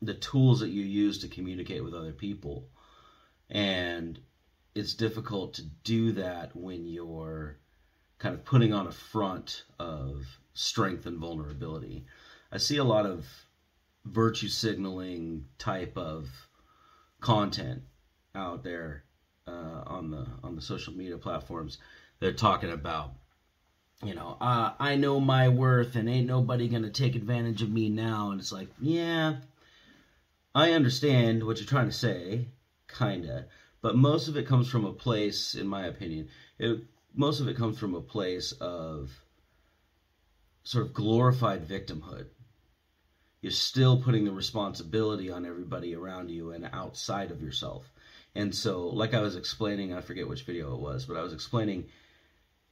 the 0.02 0.14
tools 0.14 0.60
that 0.60 0.70
you 0.70 0.82
use 0.82 1.18
to 1.18 1.28
communicate 1.28 1.84
with 1.84 1.92
other 1.92 2.12
people. 2.12 2.68
And 3.50 4.18
it's 4.74 4.94
difficult 4.94 5.54
to 5.54 5.62
do 5.84 6.12
that 6.12 6.56
when 6.56 6.86
you're 6.86 7.58
kind 8.18 8.34
of 8.34 8.44
putting 8.44 8.72
on 8.72 8.86
a 8.86 8.92
front 8.92 9.64
of 9.78 10.24
strength 10.54 11.06
and 11.06 11.18
vulnerability. 11.18 12.06
I 12.52 12.58
see 12.58 12.78
a 12.78 12.84
lot 12.84 13.06
of 13.06 13.26
virtue 14.04 14.48
signaling 14.48 15.44
type 15.58 15.96
of 15.96 16.28
content 17.20 17.82
out 18.34 18.64
there 18.64 19.04
uh, 19.46 19.82
on 19.86 20.10
the 20.10 20.26
on 20.42 20.56
the 20.56 20.62
social 20.62 20.92
media 20.92 21.16
platforms. 21.16 21.78
They're 22.18 22.32
talking 22.32 22.70
about, 22.70 23.12
you 24.02 24.14
know, 24.14 24.36
uh, 24.40 24.72
I 24.78 24.96
know 24.96 25.20
my 25.20 25.48
worth 25.48 25.96
and 25.96 26.08
ain't 26.08 26.26
nobody 26.26 26.68
gonna 26.68 26.90
take 26.90 27.14
advantage 27.14 27.62
of 27.62 27.70
me 27.70 27.88
now. 27.88 28.30
And 28.30 28.40
it's 28.40 28.52
like, 28.52 28.68
yeah, 28.80 29.36
I 30.54 30.72
understand 30.72 31.44
what 31.44 31.58
you're 31.58 31.66
trying 31.66 31.86
to 31.86 31.92
say, 31.92 32.48
kinda, 32.88 33.46
but 33.80 33.96
most 33.96 34.28
of 34.28 34.36
it 34.36 34.46
comes 34.46 34.68
from 34.68 34.84
a 34.84 34.92
place, 34.92 35.54
in 35.54 35.66
my 35.66 35.86
opinion, 35.86 36.28
it, 36.58 36.80
most 37.14 37.40
of 37.40 37.48
it 37.48 37.56
comes 37.56 37.78
from 37.78 37.94
a 37.94 38.00
place 38.00 38.52
of 38.60 39.10
sort 40.62 40.86
of 40.86 40.94
glorified 40.94 41.66
victimhood. 41.66 42.26
You're 43.40 43.52
still 43.52 44.02
putting 44.02 44.24
the 44.24 44.32
responsibility 44.32 45.30
on 45.30 45.46
everybody 45.46 45.94
around 45.94 46.30
you 46.30 46.52
and 46.52 46.68
outside 46.72 47.30
of 47.30 47.40
yourself. 47.40 47.90
And 48.34 48.54
so, 48.54 48.88
like 48.88 49.14
I 49.14 49.20
was 49.20 49.36
explaining, 49.36 49.92
I 49.92 50.02
forget 50.02 50.28
which 50.28 50.44
video 50.44 50.74
it 50.74 50.80
was, 50.80 51.06
but 51.06 51.16
I 51.16 51.22
was 51.22 51.32
explaining 51.32 51.86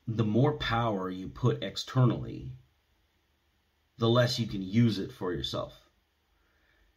the 0.06 0.24
more 0.24 0.52
power 0.54 1.10
you 1.10 1.28
put 1.28 1.62
externally, 1.62 2.52
the 3.98 4.08
less 4.08 4.38
you 4.38 4.46
can 4.46 4.62
use 4.62 4.98
it 4.98 5.12
for 5.12 5.32
yourself. 5.32 5.74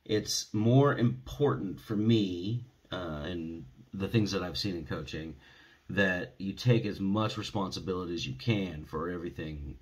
It's 0.06 0.54
more 0.54 0.96
important 0.96 1.80
for 1.80 1.96
me 1.96 2.66
uh, 2.92 3.24
and 3.26 3.66
the 3.94 4.08
things 4.08 4.32
that 4.32 4.44
I've 4.44 4.58
seen 4.58 4.76
in 4.76 4.86
coaching 4.86 5.36
that 5.90 6.36
you 6.38 6.54
take 6.54 6.86
as 6.86 7.00
much 7.00 7.38
responsibility 7.38 8.14
as 8.14 8.26
you 8.26 8.34
can 8.36 8.86
for 8.86 9.10
everything 9.10 9.78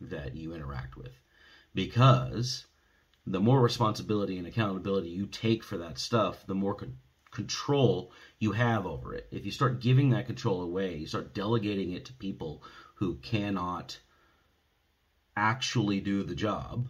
that 0.00 0.34
you 0.34 0.54
interact 0.54 0.96
with. 0.96 1.12
Because 1.74 2.66
the 3.26 3.40
more 3.40 3.60
responsibility 3.60 4.38
and 4.38 4.46
accountability 4.46 5.08
you 5.08 5.26
take 5.26 5.64
for 5.64 5.76
that 5.78 5.98
stuff, 5.98 6.46
the 6.46 6.54
more 6.54 6.74
con- 6.74 6.98
control 7.32 8.12
you 8.38 8.52
have 8.52 8.86
over 8.86 9.12
it. 9.12 9.26
If 9.32 9.44
you 9.44 9.50
start 9.50 9.80
giving 9.80 10.10
that 10.10 10.26
control 10.26 10.62
away, 10.62 10.96
you 10.96 11.06
start 11.06 11.34
delegating 11.34 11.92
it 11.92 12.04
to 12.04 12.12
people 12.12 12.62
who 12.94 13.16
cannot 13.16 13.98
actually 15.36 16.00
do 16.00 16.22
the 16.22 16.34
job, 16.36 16.88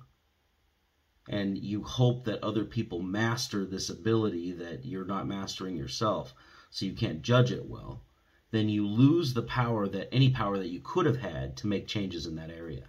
and 1.29 1.59
you 1.59 1.83
hope 1.83 2.25
that 2.25 2.45
other 2.45 2.65
people 2.65 3.01
master 3.01 3.65
this 3.65 3.89
ability 3.89 4.53
that 4.53 4.85
you're 4.85 5.07
not 5.07 5.27
mastering 5.27 5.77
yourself, 5.77 6.35
so 6.71 6.85
you 6.85 6.93
can't 6.93 7.23
judge 7.23 7.51
it 7.51 7.67
well, 7.67 8.05
then 8.51 8.69
you 8.69 8.87
lose 8.87 9.33
the 9.33 9.43
power 9.43 9.89
that 9.89 10.13
any 10.13 10.31
power 10.31 10.59
that 10.59 10.69
you 10.69 10.81
could 10.81 11.07
have 11.07 11.19
had 11.19 11.57
to 11.57 11.67
make 11.67 11.89
changes 11.89 12.27
in 12.27 12.37
that 12.37 12.51
area 12.51 12.89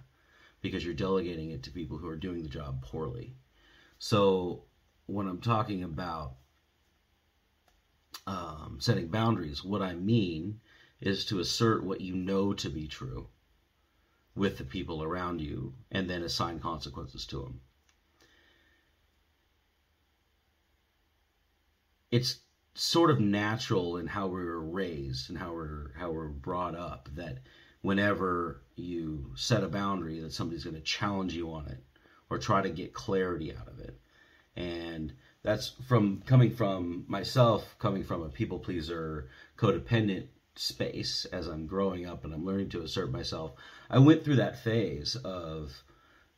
because 0.68 0.86
you're 0.86 0.94
delegating 0.94 1.52
it 1.52 1.64
to 1.64 1.72
people 1.72 1.98
who 1.98 2.08
are 2.08 2.16
doing 2.16 2.44
the 2.44 2.50
job 2.50 2.82
poorly. 2.82 3.36
So 4.00 4.64
when 5.06 5.28
I'm 5.28 5.42
talking 5.42 5.84
about 5.84 6.36
um, 8.26 8.78
setting 8.80 9.08
boundaries, 9.08 9.64
what 9.64 9.82
I 9.82 9.96
mean 9.96 10.60
is 11.00 11.26
to 11.26 11.40
assert 11.40 11.84
what 11.84 12.02
you 12.02 12.16
know 12.16 12.54
to 12.54 12.70
be 12.70 12.88
true 12.88 13.28
with 14.36 14.58
the 14.58 14.64
people 14.64 15.02
around 15.02 15.42
you 15.42 15.74
and 15.92 16.10
then 16.10 16.24
assign 16.24 16.60
consequences 16.60 17.26
to 17.28 17.42
them. 17.42 17.62
It's 22.12 22.40
sort 22.74 23.10
of 23.10 23.20
natural 23.20 23.98
in 23.98 24.08
how 24.08 24.28
we 24.28 24.44
were 24.44 24.62
raised 24.62 25.30
and 25.30 25.38
how 25.38 25.52
we're 25.52 25.92
how 25.98 26.12
we're 26.12 26.30
brought 26.30 26.76
up 26.76 27.10
that 27.16 27.40
whenever 27.88 28.62
you 28.76 29.32
set 29.36 29.64
a 29.64 29.68
boundary 29.68 30.20
that 30.20 30.34
somebody's 30.34 30.66
going 30.66 30.76
to 30.76 30.82
challenge 30.82 31.34
you 31.34 31.52
on 31.54 31.66
it 31.68 31.82
or 32.30 32.38
try 32.38 32.62
to 32.62 32.70
get 32.70 32.94
clarity 32.94 33.56
out 33.56 33.68
of 33.68 33.80
it. 33.80 33.98
And 34.58 35.14
that's 35.42 35.70
from 35.88 36.22
coming 36.26 36.52
from 36.52 37.06
myself 37.08 37.76
coming 37.80 38.04
from 38.04 38.24
a 38.24 38.30
people 38.30 38.60
pleaser 38.60 39.30
codependent 39.58 40.28
space 40.56 41.26
as 41.32 41.48
i'm 41.48 41.68
growing 41.68 42.08
up 42.08 42.26
and 42.26 42.34
i'm 42.34 42.44
learning 42.44 42.68
to 42.68 42.82
assert 42.82 43.12
myself 43.12 43.52
i 43.92 44.00
went 44.00 44.26
through 44.26 44.38
that 44.38 44.64
phase 44.64 45.16
of 45.18 45.72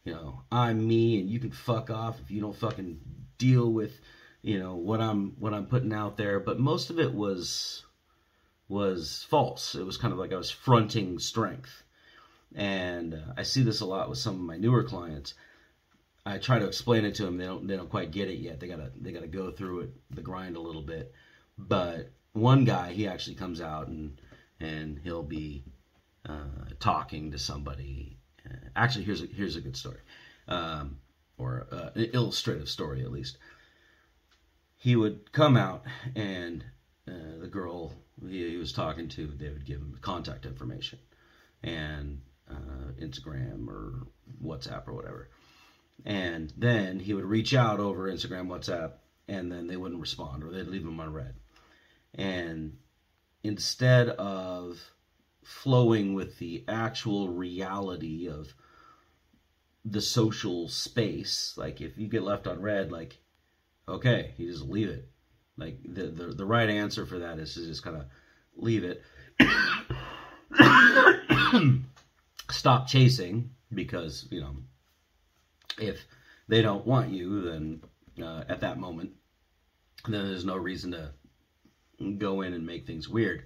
you 0.03 0.12
know 0.13 0.41
i'm 0.51 0.86
me 0.86 1.22
and 1.22 1.29
you 1.29 1.39
can 1.39 1.51
fuck 1.51 1.89
off 1.89 2.20
if 2.20 2.29
you 2.29 2.41
don't 2.41 2.58
fucking 2.58 3.00
deal 3.38 3.72
with 3.72 3.94
you 4.41 4.60
know 4.60 4.75
what 4.75 5.01
I'm 5.01 5.36
what 5.39 5.53
I'm 5.53 5.65
putting 5.65 5.94
out 5.94 6.18
there, 6.18 6.39
but 6.39 6.60
most 6.60 6.89
of 6.89 7.00
it 7.00 7.13
was 7.13 7.84
was 8.69 9.25
false. 9.29 9.75
It 9.75 9.85
was 9.85 9.97
kind 9.97 10.13
of 10.13 10.19
like 10.19 10.31
I 10.31 10.38
was 10.38 10.51
fronting 10.51 11.19
strength, 11.19 11.83
and 12.55 13.15
uh, 13.15 13.33
I 13.35 13.43
see 13.43 13.63
this 13.63 13.81
a 13.81 13.85
lot 13.85 14.09
with 14.09 14.19
some 14.19 14.35
of 14.35 14.41
my 14.41 14.57
newer 14.57 14.83
clients. 14.83 15.33
I 16.25 16.38
try 16.38 16.59
to 16.59 16.67
explain 16.67 17.03
it 17.03 17.15
to 17.15 17.25
them; 17.25 17.38
they 17.38 17.45
don't 17.45 17.67
they 17.67 17.75
don't 17.75 17.89
quite 17.89 18.11
get 18.11 18.29
it 18.29 18.39
yet. 18.39 18.59
They 18.59 18.67
gotta 18.67 18.91
they 18.95 19.11
gotta 19.11 19.27
go 19.27 19.51
through 19.51 19.81
it 19.81 19.89
the 20.11 20.21
grind 20.21 20.55
a 20.55 20.61
little 20.61 20.83
bit. 20.83 21.13
But 21.57 22.11
one 22.33 22.63
guy, 22.63 22.93
he 22.93 23.07
actually 23.07 23.35
comes 23.35 23.59
out 23.59 23.88
and 23.88 24.21
and 24.59 24.99
he'll 25.03 25.23
be 25.23 25.63
uh, 26.27 26.69
talking 26.79 27.31
to 27.31 27.39
somebody. 27.39 28.17
Uh, 28.45 28.55
actually, 28.75 29.05
here's 29.05 29.23
a 29.23 29.25
here's 29.25 29.55
a 29.55 29.61
good 29.61 29.75
story, 29.75 29.99
um, 30.47 30.99
or 31.38 31.67
uh, 31.71 31.89
an 31.95 32.11
illustrative 32.13 32.69
story 32.69 33.01
at 33.01 33.11
least 33.11 33.38
he 34.79 34.95
would 34.95 35.31
come 35.33 35.57
out 35.57 35.83
and 36.15 36.63
uh, 37.10 37.39
the 37.39 37.48
girl 37.48 37.94
he, 38.28 38.50
he, 38.51 38.58
was 38.58 38.74
talking 38.74 39.08
to, 39.10 39.28
they 39.28 39.50
would 39.50 39.66
give 39.66 39.80
him 39.80 39.98
contact 40.01 40.46
information 40.46 41.00
and 41.63 42.22
uh, 42.50 42.92
Instagram 43.01 43.68
or 43.68 44.08
WhatsApp 44.44 44.88
or 44.88 44.94
whatever. 44.94 45.30
And 46.06 46.54
then 46.58 47.00
he 47.00 47.13
would 47.13 47.25
reach 47.25 47.54
out 47.54 47.80
over 47.80 48.12
Instagram, 48.12 48.48
WhatsApp, 48.48 48.94
and 49.28 49.51
then 49.51 49.68
they 49.68 49.78
wouldn't 49.78 50.01
respond 50.01 50.44
or 50.44 50.51
they'd 50.51 50.68
leave 50.68 50.84
him 50.84 51.00
on 51.00 51.13
read. 51.13 51.36
And 52.16 52.78
instead 53.44 54.10
of 54.10 54.80
flowing 55.44 56.13
with 56.13 56.38
the 56.39 56.63
actual 56.68 57.30
reality 57.30 58.28
of 58.30 58.54
the 59.86 60.01
social 60.01 60.68
space, 60.68 61.54
like 61.58 61.82
if 61.82 61.98
you 61.98 62.08
get 62.08 62.24
left 62.24 62.48
on 62.48 62.62
read, 62.62 62.92
like 62.92 63.18
okay, 63.88 64.34
you 64.38 64.51
just 64.51 64.66
leave 64.66 64.89
it. 64.89 65.10
Like 65.60 65.78
the 65.84 66.08
the, 66.08 66.28
the 66.28 66.46
right 66.46 66.70
answer 66.70 67.06
for 67.06 67.20
that 67.20 67.39
is 67.39 67.54
to 67.56 67.66
just 67.66 67.84
kind 67.84 67.98
of 67.98 68.06
leave 68.56 68.84
it. 68.84 69.04
Stop 72.50 72.88
chasing 72.88 73.51
because 73.74 74.28
you 74.32 74.42
know 74.42 74.56
if 75.78 76.06
they 76.48 76.62
don't 76.62 76.86
want 76.86 77.12
you, 77.12 77.42
then 77.42 77.82
uh, 78.22 78.44
at 78.50 78.62
that 78.62 78.80
moment, 78.80 79.12
then 80.08 80.28
there's 80.28 80.46
no 80.46 80.58
reason 80.58 80.92
to 80.92 81.12
go 82.18 82.42
in 82.42 82.54
and 82.54 82.66
make 82.66 82.86
things 82.86 83.08
weird. 83.08 83.44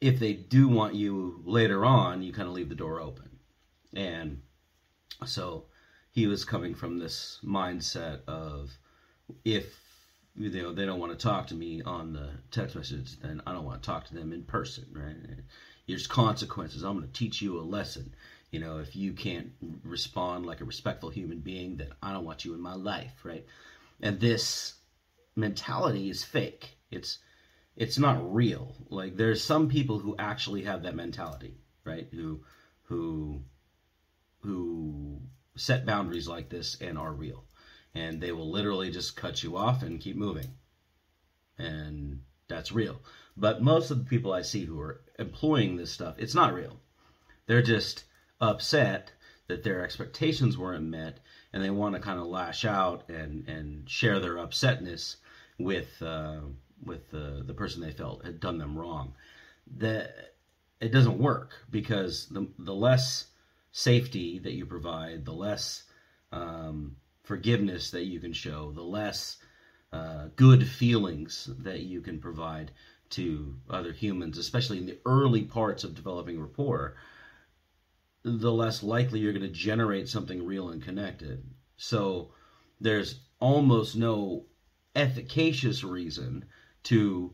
If 0.00 0.18
they 0.18 0.32
do 0.32 0.68
want 0.68 0.94
you 0.94 1.42
later 1.44 1.84
on, 1.84 2.22
you 2.22 2.32
kind 2.32 2.48
of 2.48 2.54
leave 2.54 2.68
the 2.68 2.74
door 2.74 3.00
open. 3.00 3.38
And 3.94 4.42
so 5.24 5.66
he 6.10 6.26
was 6.26 6.44
coming 6.44 6.74
from 6.74 6.98
this 6.98 7.38
mindset 7.44 8.24
of 8.26 8.70
if 9.44 9.81
you 10.34 10.50
know 10.62 10.72
they 10.72 10.86
don't 10.86 10.98
want 11.00 11.12
to 11.12 11.18
talk 11.22 11.46
to 11.48 11.54
me 11.54 11.82
on 11.82 12.12
the 12.12 12.30
text 12.50 12.74
message, 12.74 13.18
then 13.20 13.42
I 13.46 13.52
don't 13.52 13.64
want 13.64 13.82
to 13.82 13.86
talk 13.86 14.06
to 14.06 14.14
them 14.14 14.32
in 14.32 14.42
person, 14.44 14.86
right? 14.92 15.16
There's 15.86 16.06
consequences. 16.06 16.82
I'm 16.82 16.96
going 16.96 17.06
to 17.06 17.12
teach 17.12 17.42
you 17.42 17.58
a 17.58 17.62
lesson. 17.62 18.14
You 18.50 18.60
know, 18.60 18.78
if 18.78 18.94
you 18.96 19.12
can't 19.12 19.52
respond 19.84 20.46
like 20.46 20.60
a 20.60 20.64
respectful 20.64 21.10
human 21.10 21.40
being, 21.40 21.76
then 21.76 21.88
I 22.02 22.12
don't 22.12 22.24
want 22.24 22.44
you 22.44 22.54
in 22.54 22.60
my 22.60 22.74
life, 22.74 23.24
right? 23.24 23.44
And 24.00 24.20
this 24.20 24.74
mentality 25.36 26.08
is 26.08 26.24
fake. 26.24 26.76
It's 26.90 27.18
it's 27.76 27.98
not 27.98 28.34
real. 28.34 28.74
Like 28.90 29.16
there's 29.16 29.42
some 29.42 29.68
people 29.68 29.98
who 29.98 30.14
actually 30.18 30.62
have 30.62 30.82
that 30.82 30.94
mentality, 30.94 31.58
right? 31.84 32.08
Who 32.12 32.42
who 32.84 33.42
who 34.40 35.20
set 35.56 35.86
boundaries 35.86 36.28
like 36.28 36.48
this 36.48 36.76
and 36.80 36.98
are 36.98 37.12
real 37.12 37.44
and 37.94 38.20
they 38.20 38.32
will 38.32 38.50
literally 38.50 38.90
just 38.90 39.16
cut 39.16 39.42
you 39.42 39.56
off 39.56 39.82
and 39.82 40.00
keep 40.00 40.16
moving. 40.16 40.54
And 41.58 42.22
that's 42.48 42.72
real. 42.72 43.00
But 43.36 43.62
most 43.62 43.90
of 43.90 43.98
the 43.98 44.04
people 44.04 44.32
I 44.32 44.42
see 44.42 44.64
who 44.64 44.80
are 44.80 45.00
employing 45.18 45.76
this 45.76 45.92
stuff, 45.92 46.16
it's 46.18 46.34
not 46.34 46.54
real. 46.54 46.80
They're 47.46 47.62
just 47.62 48.04
upset 48.40 49.12
that 49.48 49.62
their 49.62 49.82
expectations 49.84 50.56
weren't 50.56 50.84
met 50.84 51.20
and 51.52 51.62
they 51.62 51.70
want 51.70 51.94
to 51.94 52.00
kind 52.00 52.18
of 52.18 52.26
lash 52.26 52.64
out 52.64 53.08
and, 53.08 53.48
and 53.48 53.88
share 53.88 54.20
their 54.20 54.36
upsetness 54.36 55.16
with 55.58 56.00
uh, 56.02 56.40
with 56.84 57.10
the, 57.10 57.42
the 57.46 57.54
person 57.54 57.80
they 57.80 57.92
felt 57.92 58.24
had 58.24 58.40
done 58.40 58.58
them 58.58 58.78
wrong. 58.78 59.14
That 59.76 60.34
it 60.80 60.90
doesn't 60.90 61.18
work 61.18 61.52
because 61.70 62.26
the, 62.26 62.48
the 62.58 62.74
less 62.74 63.26
safety 63.70 64.38
that 64.40 64.52
you 64.52 64.66
provide, 64.66 65.24
the 65.24 65.32
less 65.32 65.84
um, 66.32 66.96
forgiveness 67.22 67.90
that 67.90 68.04
you 68.04 68.20
can 68.20 68.32
show, 68.32 68.72
the 68.72 68.82
less 68.82 69.38
uh, 69.92 70.28
good 70.36 70.66
feelings 70.66 71.50
that 71.58 71.80
you 71.80 72.00
can 72.00 72.18
provide 72.18 72.72
to 73.10 73.54
other 73.68 73.92
humans, 73.92 74.38
especially 74.38 74.78
in 74.78 74.86
the 74.86 74.98
early 75.04 75.42
parts 75.42 75.84
of 75.84 75.94
developing 75.94 76.40
rapport, 76.40 76.96
the 78.24 78.52
less 78.52 78.82
likely 78.82 79.20
you're 79.20 79.32
going 79.32 79.42
to 79.42 79.48
generate 79.48 80.08
something 80.08 80.44
real 80.44 80.70
and 80.70 80.82
connected. 80.82 81.44
So 81.76 82.32
there's 82.80 83.20
almost 83.40 83.96
no 83.96 84.46
efficacious 84.94 85.84
reason 85.84 86.44
to 86.84 87.32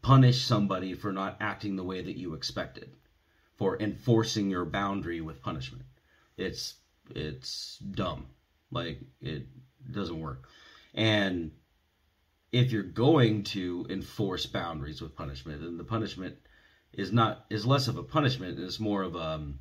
punish 0.00 0.42
somebody 0.44 0.94
for 0.94 1.12
not 1.12 1.36
acting 1.40 1.76
the 1.76 1.84
way 1.84 2.02
that 2.02 2.18
you 2.18 2.34
expected, 2.34 2.90
for 3.56 3.80
enforcing 3.80 4.50
your 4.50 4.64
boundary 4.64 5.20
with 5.20 5.42
punishment. 5.42 5.84
It's 6.36 6.74
it's 7.14 7.78
dumb. 7.78 8.26
Like 8.72 9.00
it 9.20 9.46
doesn't 9.92 10.18
work. 10.18 10.48
And 10.94 11.52
if 12.50 12.72
you're 12.72 12.82
going 12.82 13.44
to 13.44 13.86
enforce 13.88 14.46
boundaries 14.46 15.00
with 15.00 15.14
punishment, 15.14 15.62
then 15.62 15.78
the 15.78 15.84
punishment 15.84 16.36
is 16.92 17.12
not 17.12 17.46
is 17.48 17.64
less 17.64 17.88
of 17.88 17.96
a 17.96 18.02
punishment, 18.02 18.58
it's 18.58 18.80
more 18.80 19.02
of 19.02 19.14
a 19.14 19.20
um, 19.20 19.60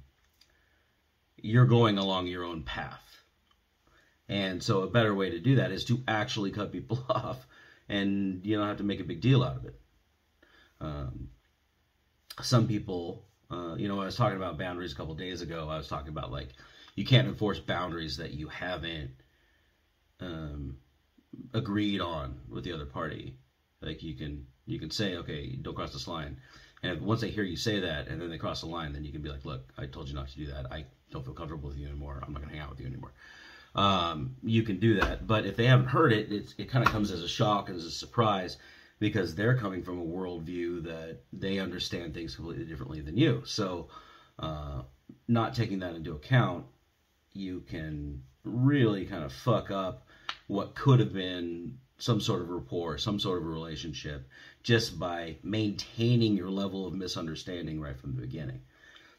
you're 1.37 1.65
going 1.65 1.97
along 1.97 2.27
your 2.27 2.43
own 2.43 2.63
path. 2.63 3.23
And 4.29 4.63
so 4.63 4.81
a 4.81 4.89
better 4.89 5.13
way 5.13 5.29
to 5.31 5.39
do 5.39 5.55
that 5.55 5.71
is 5.71 5.85
to 5.85 6.01
actually 6.07 6.51
cut 6.51 6.71
people 6.71 7.03
off 7.09 7.45
and 7.89 8.45
you 8.45 8.57
don't 8.57 8.67
have 8.67 8.77
to 8.77 8.83
make 8.83 8.99
a 8.99 9.05
big 9.05 9.21
deal 9.21 9.43
out 9.43 9.57
of 9.57 9.65
it. 9.65 9.79
Um, 10.79 11.29
some 12.41 12.67
people, 12.67 13.25
uh, 13.51 13.75
you 13.75 13.87
know, 13.87 13.99
I 13.99 14.05
was 14.05 14.15
talking 14.15 14.37
about 14.37 14.57
boundaries 14.57 14.93
a 14.93 14.95
couple 14.95 15.13
days 15.15 15.41
ago. 15.41 15.67
I 15.69 15.77
was 15.77 15.87
talking 15.87 16.09
about 16.09 16.31
like 16.31 16.49
you 16.95 17.05
can't 17.05 17.27
enforce 17.27 17.59
boundaries 17.59 18.17
that 18.17 18.31
you 18.31 18.47
haven't 18.47 19.11
um, 20.19 20.77
agreed 21.53 22.01
on 22.01 22.39
with 22.49 22.63
the 22.63 22.73
other 22.73 22.85
party. 22.85 23.35
Like 23.81 24.03
you 24.03 24.15
can 24.15 24.45
you 24.65 24.79
can 24.79 24.91
say, 24.91 25.17
okay, 25.17 25.55
don't 25.61 25.75
cross 25.75 25.93
this 25.93 26.07
line, 26.07 26.37
and 26.83 27.01
once 27.01 27.21
they 27.21 27.29
hear 27.29 27.43
you 27.43 27.57
say 27.57 27.79
that, 27.79 28.07
and 28.07 28.21
then 28.21 28.29
they 28.29 28.37
cross 28.37 28.61
the 28.61 28.67
line, 28.67 28.93
then 28.93 29.03
you 29.03 29.11
can 29.11 29.21
be 29.21 29.29
like, 29.29 29.45
look, 29.45 29.71
I 29.77 29.85
told 29.85 30.07
you 30.07 30.13
not 30.13 30.29
to 30.29 30.37
do 30.37 30.47
that. 30.47 30.71
I 30.71 30.85
don't 31.11 31.25
feel 31.25 31.33
comfortable 31.33 31.69
with 31.69 31.77
you 31.77 31.87
anymore. 31.87 32.21
I'm 32.25 32.33
not 32.33 32.41
gonna 32.41 32.53
hang 32.53 32.61
out 32.61 32.69
with 32.69 32.79
you 32.79 32.87
anymore. 32.87 33.13
Um, 33.73 34.35
you 34.43 34.63
can 34.63 34.79
do 34.79 34.95
that, 34.95 35.25
but 35.27 35.45
if 35.45 35.55
they 35.55 35.65
haven't 35.65 35.87
heard 35.87 36.11
it, 36.11 36.53
it 36.57 36.69
kind 36.69 36.85
of 36.85 36.91
comes 36.91 37.09
as 37.09 37.23
a 37.23 37.27
shock 37.27 37.69
and 37.69 37.77
as 37.77 37.85
a 37.85 37.91
surprise 37.91 38.57
because 38.99 39.33
they're 39.33 39.57
coming 39.57 39.81
from 39.81 39.99
a 39.99 40.05
worldview 40.05 40.83
that 40.83 41.21
they 41.33 41.57
understand 41.57 42.13
things 42.13 42.35
completely 42.35 42.65
differently 42.65 43.01
than 43.01 43.17
you. 43.17 43.41
So, 43.45 43.87
uh, 44.37 44.83
not 45.27 45.55
taking 45.55 45.79
that 45.79 45.95
into 45.95 46.13
account, 46.13 46.65
you 47.33 47.61
can 47.69 48.23
really 48.43 49.05
kind 49.05 49.23
of 49.23 49.31
fuck 49.31 49.71
up 49.71 50.07
what 50.47 50.75
could 50.75 50.99
have 50.99 51.13
been 51.13 51.77
some 51.97 52.19
sort 52.19 52.41
of 52.41 52.49
rapport, 52.49 52.97
some 52.97 53.19
sort 53.19 53.39
of 53.39 53.45
a 53.45 53.49
relationship, 53.49 54.27
just 54.63 54.97
by 54.97 55.37
maintaining 55.43 56.35
your 56.35 56.49
level 56.49 56.87
of 56.87 56.93
misunderstanding 56.93 57.79
right 57.79 57.99
from 57.99 58.15
the 58.15 58.21
beginning. 58.21 58.61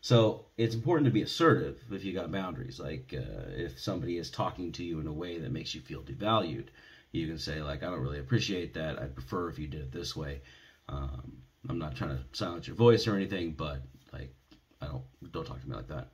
So 0.01 0.47
it's 0.57 0.75
important 0.75 1.05
to 1.07 1.13
be 1.13 1.23
assertive 1.23 1.81
if 1.93 2.05
you 2.05 2.13
got 2.13 2.33
boundaries. 2.33 2.81
Like 2.81 3.15
uh, 3.17 3.51
if 3.57 3.79
somebody 3.79 4.19
is 4.19 4.31
talking 4.31 4.73
to 4.73 4.85
you 4.85 4.99
in 4.99 5.07
a 5.07 5.13
way 5.13 5.39
that 5.39 5.53
makes 5.53 5.77
you 5.77 5.81
feel 5.81 6.03
devalued, 6.03 6.67
you 7.13 7.29
can 7.29 7.39
say 7.39 7.63
like, 7.63 7.85
"I 7.85 7.91
don't 7.91 8.01
really 8.01 8.19
appreciate 8.19 8.75
that. 8.75 8.99
I'd 8.99 9.15
prefer 9.15 9.49
if 9.49 9.61
you 9.61 9.69
did 9.69 9.83
it 9.83 9.93
this 9.93 10.17
way." 10.17 10.43
Um, 10.89 11.43
I'm 11.69 11.79
not 11.79 11.95
trying 11.95 12.17
to 12.17 12.25
silence 12.33 12.67
your 12.67 12.75
voice 12.75 13.07
or 13.07 13.15
anything, 13.15 13.53
but 13.53 13.83
like, 14.13 14.35
I 14.81 14.87
don't 14.87 15.05
don't 15.31 15.47
talk 15.47 15.61
to 15.61 15.69
me 15.69 15.77
like 15.77 15.89
that. 15.89 16.09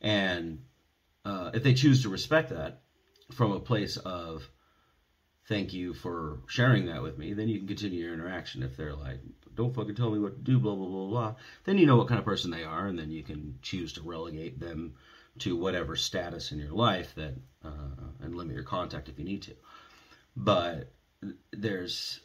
And 0.00 0.60
uh, 1.26 1.50
if 1.52 1.62
they 1.64 1.74
choose 1.74 2.02
to 2.02 2.08
respect 2.08 2.50
that 2.50 2.82
from 3.32 3.50
a 3.50 3.58
place 3.58 3.96
of 3.96 4.48
thank 5.48 5.72
you 5.72 5.92
for 5.92 6.38
sharing 6.46 6.86
that 6.86 7.02
with 7.02 7.18
me, 7.18 7.32
then 7.32 7.48
you 7.48 7.58
can 7.58 7.66
continue 7.66 8.04
your 8.04 8.14
interaction. 8.14 8.62
If 8.62 8.76
they're 8.76 8.94
like, 8.94 9.18
don't 9.54 9.74
fucking 9.74 9.96
tell 9.96 10.10
me 10.10 10.20
what 10.20 10.36
to 10.36 10.42
do, 10.42 10.58
blah, 10.60 10.74
blah, 10.74 10.86
blah, 10.86 11.06
blah, 11.06 11.34
then 11.64 11.78
you 11.78 11.86
know 11.86 11.96
what 11.96 12.08
kind 12.08 12.20
of 12.20 12.24
person 12.24 12.50
they 12.50 12.62
are, 12.62 12.86
and 12.86 12.98
then 12.98 13.10
you 13.10 13.24
can 13.24 13.58
choose 13.60 13.92
to 13.94 14.02
relegate 14.02 14.60
them 14.60 14.94
to 15.40 15.56
whatever 15.56 15.96
status 15.96 16.52
in 16.52 16.58
your 16.58 16.72
life 16.72 17.12
that, 17.16 17.34
uh, 17.64 18.04
and 18.22 18.36
limit 18.36 18.54
your 18.54 18.64
contact 18.64 19.08
if 19.08 19.18
you 19.18 19.24
need 19.24 19.42
to. 19.42 19.54
But 20.36 20.92
there's, 21.52 22.20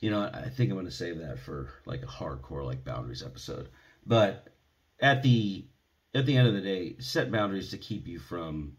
you 0.00 0.10
know, 0.10 0.30
I 0.32 0.48
think 0.48 0.70
I'm 0.70 0.76
going 0.76 0.86
to 0.86 0.92
save 0.92 1.18
that 1.18 1.40
for 1.40 1.70
like 1.84 2.02
a 2.02 2.06
hardcore 2.06 2.64
like 2.64 2.84
boundaries 2.84 3.22
episode. 3.22 3.68
But 4.06 4.48
at 5.00 5.22
the 5.22 5.66
at 6.14 6.26
the 6.26 6.36
end 6.36 6.48
of 6.48 6.54
the 6.54 6.60
day, 6.60 6.96
set 6.98 7.30
boundaries 7.30 7.70
to 7.70 7.78
keep 7.78 8.06
you 8.06 8.18
from 8.18 8.76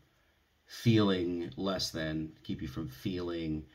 feeling 0.66 1.52
less 1.58 1.92
than, 1.92 2.32
keep 2.44 2.62
you 2.62 2.68
from 2.68 2.88
feeling 2.88 3.66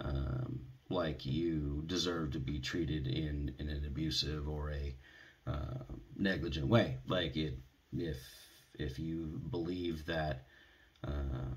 um, 0.00 0.60
like 0.88 1.26
you 1.26 1.82
deserve 1.86 2.32
to 2.32 2.38
be 2.38 2.60
treated 2.60 3.06
in, 3.06 3.54
in 3.58 3.68
an 3.68 3.84
abusive 3.86 4.48
or 4.48 4.70
a 4.70 4.96
uh, 5.46 5.84
negligent 6.16 6.66
way. 6.66 6.98
Like 7.06 7.36
it, 7.36 7.58
if 7.92 8.18
if 8.78 8.98
you 8.98 9.40
believe 9.50 10.04
that 10.06 10.46
uh, 11.06 11.54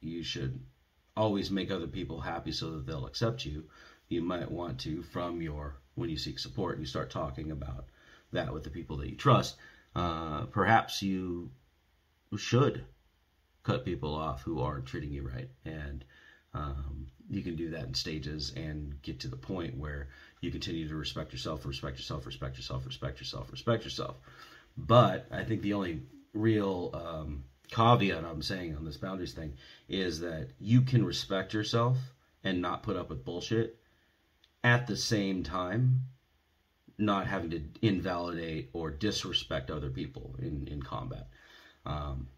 you 0.00 0.22
should 0.22 0.60
always 1.16 1.50
make 1.50 1.70
other 1.70 1.86
people 1.86 2.20
happy 2.20 2.52
so 2.52 2.72
that 2.72 2.86
they'll 2.86 3.06
accept 3.06 3.44
you, 3.44 3.64
you 4.08 4.22
might 4.22 4.50
want 4.50 4.78
to, 4.80 5.02
from 5.02 5.40
your 5.42 5.76
when 5.94 6.10
you 6.10 6.16
seek 6.16 6.38
support, 6.38 6.78
you 6.78 6.86
start 6.86 7.10
talking 7.10 7.50
about 7.50 7.86
that 8.32 8.52
with 8.52 8.64
the 8.64 8.70
people 8.70 8.96
that 8.98 9.08
you 9.08 9.16
trust 9.16 9.56
uh, 9.94 10.44
perhaps 10.46 11.02
you 11.02 11.50
should 12.36 12.84
cut 13.64 13.84
people 13.84 14.14
off 14.14 14.42
who 14.42 14.60
aren't 14.60 14.86
treating 14.86 15.12
you 15.12 15.26
right. 15.26 15.48
And 15.64 16.04
um, 16.54 17.08
you 17.28 17.42
can 17.42 17.56
do 17.56 17.70
that 17.70 17.84
in 17.84 17.94
stages 17.94 18.52
and 18.56 19.00
get 19.02 19.20
to 19.20 19.28
the 19.28 19.36
point 19.36 19.76
where 19.76 20.08
you 20.40 20.50
continue 20.50 20.88
to 20.88 20.94
respect 20.94 21.32
yourself, 21.32 21.66
respect 21.66 21.96
yourself, 21.98 22.26
respect 22.26 22.56
yourself, 22.56 22.86
respect 22.86 23.18
yourself, 23.18 23.50
respect 23.50 23.84
yourself. 23.84 24.16
But 24.76 25.26
I 25.32 25.42
think 25.42 25.62
the 25.62 25.74
only 25.74 26.02
real 26.32 26.90
um, 26.94 27.44
caveat 27.70 28.24
I'm 28.24 28.42
saying 28.42 28.76
on 28.76 28.84
this 28.84 28.96
boundaries 28.96 29.32
thing 29.32 29.54
is 29.88 30.20
that 30.20 30.50
you 30.60 30.82
can 30.82 31.04
respect 31.04 31.52
yourself 31.52 31.98
and 32.44 32.62
not 32.62 32.84
put 32.84 32.96
up 32.96 33.10
with 33.10 33.24
bullshit 33.24 33.78
at 34.64 34.86
the 34.86 34.96
same 34.96 35.42
time 35.42 36.02
not 36.98 37.26
having 37.26 37.50
to 37.50 37.62
invalidate 37.82 38.70
or 38.72 38.90
disrespect 38.90 39.70
other 39.70 39.88
people 39.88 40.34
in, 40.40 40.66
in 40.68 40.82
combat. 40.82 41.28
Um, 41.86 42.28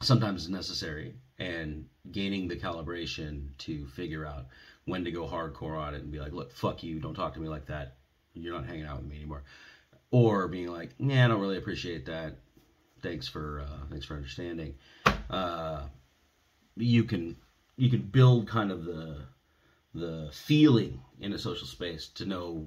sometimes 0.00 0.42
it's 0.42 0.50
necessary, 0.50 1.14
and 1.38 1.86
gaining 2.10 2.48
the 2.48 2.56
calibration 2.56 3.48
to 3.58 3.86
figure 3.86 4.26
out 4.26 4.46
when 4.84 5.04
to 5.04 5.12
go 5.12 5.26
hardcore 5.26 5.78
on 5.78 5.94
it 5.94 6.02
and 6.02 6.10
be 6.10 6.18
like, 6.18 6.32
look, 6.32 6.52
fuck 6.52 6.82
you, 6.82 6.98
don't 6.98 7.14
talk 7.14 7.34
to 7.34 7.40
me 7.40 7.48
like 7.48 7.66
that. 7.66 7.96
You're 8.34 8.54
not 8.54 8.66
hanging 8.66 8.84
out 8.86 8.98
with 8.98 9.06
me 9.08 9.16
anymore. 9.16 9.44
Or 10.10 10.48
being 10.48 10.68
like, 10.68 10.90
yeah, 10.98 11.24
I 11.24 11.28
don't 11.28 11.40
really 11.40 11.58
appreciate 11.58 12.06
that. 12.06 12.36
Thanks 13.02 13.28
for 13.28 13.60
uh, 13.60 13.86
thanks 13.88 14.04
for 14.04 14.14
understanding. 14.14 14.74
Uh, 15.30 15.82
you 16.76 17.04
can 17.04 17.36
you 17.76 17.88
can 17.88 18.02
build 18.02 18.48
kind 18.48 18.70
of 18.70 18.84
the 18.84 19.22
the 19.94 20.30
feeling 20.32 21.00
in 21.20 21.32
a 21.32 21.38
social 21.38 21.66
space 21.66 22.08
to 22.08 22.24
know 22.24 22.66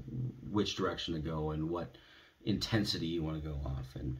which 0.50 0.76
direction 0.76 1.14
to 1.14 1.20
go 1.20 1.52
and 1.52 1.70
what 1.70 1.98
intensity 2.46 3.08
you 3.08 3.24
want 3.24 3.42
to 3.42 3.50
go 3.50 3.58
off. 3.66 3.96
And 3.96 4.18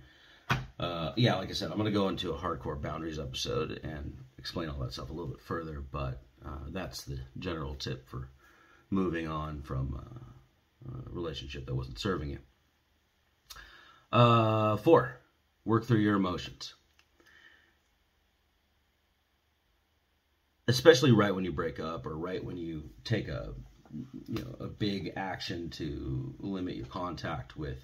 uh, 0.80 1.12
yeah, 1.16 1.36
like 1.36 1.50
I 1.50 1.54
said, 1.54 1.72
I'm 1.72 1.78
going 1.78 1.92
to 1.92 2.00
go 2.00 2.08
into 2.10 2.32
a 2.32 2.38
hardcore 2.38 2.82
boundaries 2.82 3.20
episode 3.20 3.80
and 3.84 4.18
explain 4.38 4.70
all 4.70 4.80
that 4.80 4.94
stuff 4.94 5.10
a 5.10 5.14
little 5.14 5.32
bit 5.32 5.42
further. 5.42 5.82
But 5.92 6.22
uh, 6.46 6.70
that's 6.70 7.04
the 7.04 7.20
general 7.40 7.76
tip 7.76 8.08
for 8.08 8.30
moving 8.90 9.28
on 9.28 9.62
from 9.62 10.00
uh, 10.00 10.98
a 10.98 11.12
relationship 11.12 11.66
that 11.66 11.76
wasn't 11.76 12.00
serving 12.00 12.30
you. 12.30 12.40
Uh, 14.12 14.78
four, 14.78 15.20
work 15.66 15.86
through 15.86 16.00
your 16.00 16.16
emotions. 16.16 16.76
Especially 20.68 21.12
right 21.12 21.34
when 21.34 21.46
you 21.46 21.52
break 21.52 21.80
up 21.80 22.06
or 22.06 22.18
right 22.18 22.44
when 22.44 22.58
you 22.58 22.84
take 23.04 23.28
a 23.28 23.54
you 24.28 24.44
know 24.44 24.56
a 24.60 24.68
big 24.68 25.14
action 25.16 25.70
to 25.70 26.34
limit 26.40 26.76
your 26.76 26.88
contact 26.88 27.56
with 27.56 27.78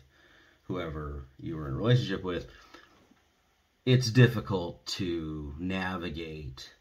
whoever 0.64 1.26
you 1.40 1.56
were 1.56 1.68
in 1.68 1.74
a 1.74 1.78
relationship 1.78 2.24
with 2.24 2.48
it's 3.86 4.12
difficult 4.12 4.86
to 4.86 5.54
navigate 5.60 6.72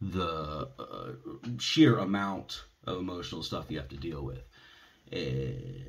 the 0.00 0.68
uh, 0.78 1.12
sheer 1.58 1.98
amount 1.98 2.64
of 2.84 2.98
emotional 2.98 3.42
stuff 3.42 3.66
you 3.68 3.78
have 3.78 3.88
to 3.88 3.96
deal 3.96 4.24
with. 4.24 4.42
Uh, 5.12 5.88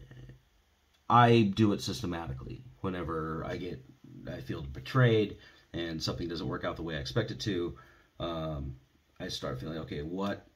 I 1.10 1.52
do 1.56 1.74
it 1.74 1.82
systematically. 1.82 2.64
Whenever 2.82 3.46
I 3.48 3.58
get, 3.58 3.84
I 4.32 4.42
feel 4.42 4.62
betrayed 4.62 5.38
and 5.74 6.02
something 6.02 6.28
doesn't 6.28 6.48
work 6.48 6.66
out 6.66 6.76
the 6.76 6.82
way 6.82 6.96
I 6.96 7.00
expect 7.00 7.32
it 7.32 7.40
to, 7.42 7.78
um, 8.20 8.76
I 9.22 9.28
start 9.28 9.60
feeling, 9.60 9.78
okay, 9.80 10.02
what 10.02 10.48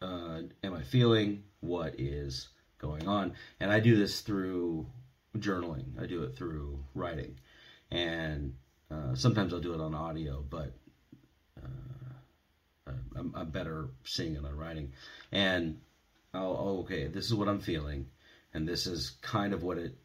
uh, 0.00 0.40
am 0.64 0.74
I 0.74 0.82
feeling? 0.82 1.44
What 1.60 1.94
is 1.98 2.48
going 2.78 3.06
on? 3.06 3.34
And 3.60 3.70
I 3.70 3.80
do 3.80 3.96
this 3.96 4.20
through 4.20 4.86
journaling. 5.36 6.00
I 6.00 6.06
do 6.06 6.22
it 6.22 6.36
through 6.36 6.82
writing, 6.94 7.38
and 7.90 8.54
uh, 8.90 9.14
sometimes 9.14 9.52
I'll 9.52 9.60
do 9.60 9.74
it 9.74 9.80
on 9.80 9.94
audio, 9.94 10.42
but 10.48 10.72
uh, 11.62 12.92
I'm, 13.16 13.34
I'm, 13.34 13.50
better 13.50 13.88
seeing 14.04 14.36
it 14.36 14.44
on 14.44 14.56
writing. 14.56 14.92
And 15.32 15.80
I'll, 16.32 16.56
oh, 16.58 16.78
okay, 16.80 17.08
this 17.08 17.26
is 17.26 17.34
what 17.34 17.48
I'm 17.48 17.60
feeling, 17.60 18.06
and 18.54 18.66
this 18.66 18.86
is 18.86 19.10
kind 19.22 19.52
of 19.52 19.62
what 19.62 19.76
it 19.76 19.96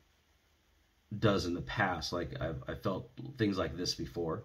does 1.18 1.46
in 1.46 1.54
the 1.54 1.62
past. 1.62 2.12
Like 2.12 2.36
I've 2.42 2.64
I 2.68 2.76
felt 2.76 3.12
things 3.38 3.58
like 3.58 3.78
this 3.78 3.96
before. 3.96 4.44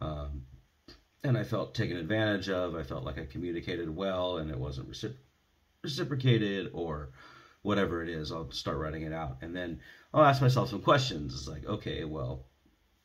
Um, 0.00 0.42
and 1.24 1.36
I 1.36 1.44
felt 1.44 1.74
taken 1.74 1.96
advantage 1.96 2.48
of. 2.48 2.74
I 2.74 2.82
felt 2.82 3.04
like 3.04 3.18
I 3.18 3.26
communicated 3.26 3.94
well 3.94 4.38
and 4.38 4.50
it 4.50 4.58
wasn't 4.58 4.90
recipro- 4.90 5.16
reciprocated 5.82 6.70
or 6.72 7.10
whatever 7.62 8.02
it 8.02 8.08
is. 8.08 8.30
I'll 8.30 8.50
start 8.52 8.78
writing 8.78 9.02
it 9.02 9.12
out. 9.12 9.38
And 9.42 9.54
then 9.54 9.80
I'll 10.14 10.24
ask 10.24 10.40
myself 10.40 10.70
some 10.70 10.82
questions. 10.82 11.34
It's 11.34 11.48
like, 11.48 11.66
okay, 11.66 12.04
well, 12.04 12.46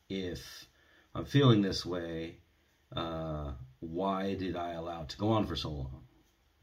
if 0.08 0.66
I'm 1.14 1.24
feeling 1.24 1.62
this 1.62 1.84
way, 1.84 2.36
uh, 2.94 3.52
why 3.80 4.34
did 4.34 4.56
I 4.56 4.72
allow 4.72 5.02
it 5.02 5.08
to 5.10 5.18
go 5.18 5.30
on 5.30 5.46
for 5.46 5.56
so 5.56 5.70
long? 5.70 6.02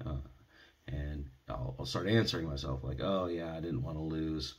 Uh, 0.06 0.28
and 0.88 1.30
I'll, 1.50 1.76
I'll, 1.78 1.86
start 1.86 2.08
answering 2.08 2.48
myself 2.48 2.84
like, 2.84 3.02
oh, 3.02 3.28
yeah, 3.28 3.56
I 3.56 3.60
didn't 3.60 3.84
want 3.84 3.98
to 3.98 4.04
lose 4.04 4.56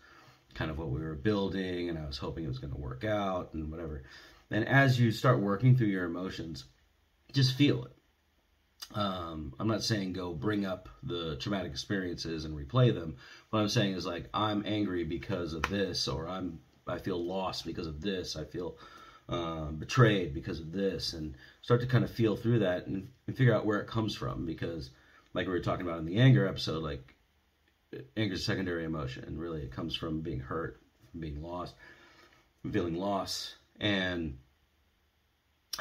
kind 0.54 0.70
of 0.70 0.78
what 0.78 0.90
we 0.90 1.00
were 1.00 1.14
building 1.14 1.88
and 1.88 1.98
I 1.98 2.06
was 2.06 2.18
hoping 2.18 2.44
it 2.44 2.48
was 2.48 2.58
going 2.58 2.72
to 2.72 2.78
work 2.78 3.04
out 3.04 3.54
and 3.54 3.70
whatever. 3.70 4.02
And 4.50 4.66
as 4.66 4.98
you 5.00 5.12
start 5.12 5.40
working 5.40 5.76
through 5.76 5.88
your 5.88 6.04
emotions, 6.04 6.64
just 7.32 7.56
feel 7.56 7.84
it. 7.84 7.92
Um, 8.94 9.54
I'm 9.60 9.68
not 9.68 9.82
saying 9.82 10.14
go 10.14 10.32
bring 10.32 10.66
up 10.66 10.88
the 11.02 11.36
traumatic 11.36 11.70
experiences 11.70 12.44
and 12.44 12.56
replay 12.56 12.92
them. 12.92 13.16
What 13.50 13.60
I'm 13.60 13.68
saying 13.68 13.94
is 13.94 14.06
like 14.06 14.28
I'm 14.34 14.64
angry 14.66 15.04
because 15.04 15.52
of 15.52 15.62
this, 15.62 16.08
or 16.08 16.28
I'm 16.28 16.60
I 16.86 16.98
feel 16.98 17.24
lost 17.24 17.64
because 17.64 17.86
of 17.86 18.00
this. 18.00 18.36
I 18.36 18.44
feel 18.44 18.76
uh, 19.28 19.66
betrayed 19.66 20.34
because 20.34 20.58
of 20.58 20.72
this, 20.72 21.12
and 21.12 21.36
start 21.62 21.80
to 21.82 21.86
kind 21.86 22.04
of 22.04 22.10
feel 22.10 22.36
through 22.36 22.60
that 22.60 22.86
and, 22.86 23.08
and 23.26 23.36
figure 23.36 23.54
out 23.54 23.64
where 23.64 23.80
it 23.80 23.86
comes 23.86 24.14
from. 24.16 24.44
Because 24.44 24.90
like 25.34 25.46
we 25.46 25.52
were 25.52 25.60
talking 25.60 25.86
about 25.86 26.00
in 26.00 26.06
the 26.06 26.18
anger 26.18 26.48
episode, 26.48 26.82
like 26.82 27.14
anger 28.16 28.34
is 28.34 28.40
a 28.40 28.44
secondary 28.44 28.84
emotion, 28.84 29.24
and 29.24 29.38
really 29.38 29.62
it 29.62 29.70
comes 29.70 29.94
from 29.94 30.20
being 30.20 30.40
hurt, 30.40 30.80
from 31.12 31.20
being 31.20 31.42
lost, 31.42 31.74
feeling 32.72 32.96
loss, 32.96 33.54
and 33.78 34.36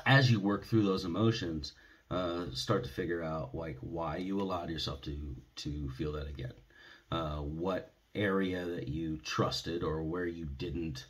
as 0.06 0.32
you 0.32 0.40
work 0.40 0.66
through 0.66 0.84
those 0.84 1.06
emotions, 1.06 1.74
uh, 2.12 2.46
start 2.54 2.84
to 2.84 2.90
figure 2.90 3.24
out 3.24 3.54
like 3.54 3.78
why 3.82 4.18
you 4.18 4.42
allowed 4.42 4.70
yourself 4.70 5.02
to 5.02 5.36
to 5.58 5.90
feel 5.92 6.12
that 6.14 6.28
again. 6.28 6.54
Uh, 7.12 7.38
what 7.38 7.94
area 8.16 8.66
that 8.66 8.88
you 8.88 9.18
trusted 9.18 9.84
or 9.84 10.04
where 10.04 10.26
you 10.26 10.46
didn't 10.46 11.06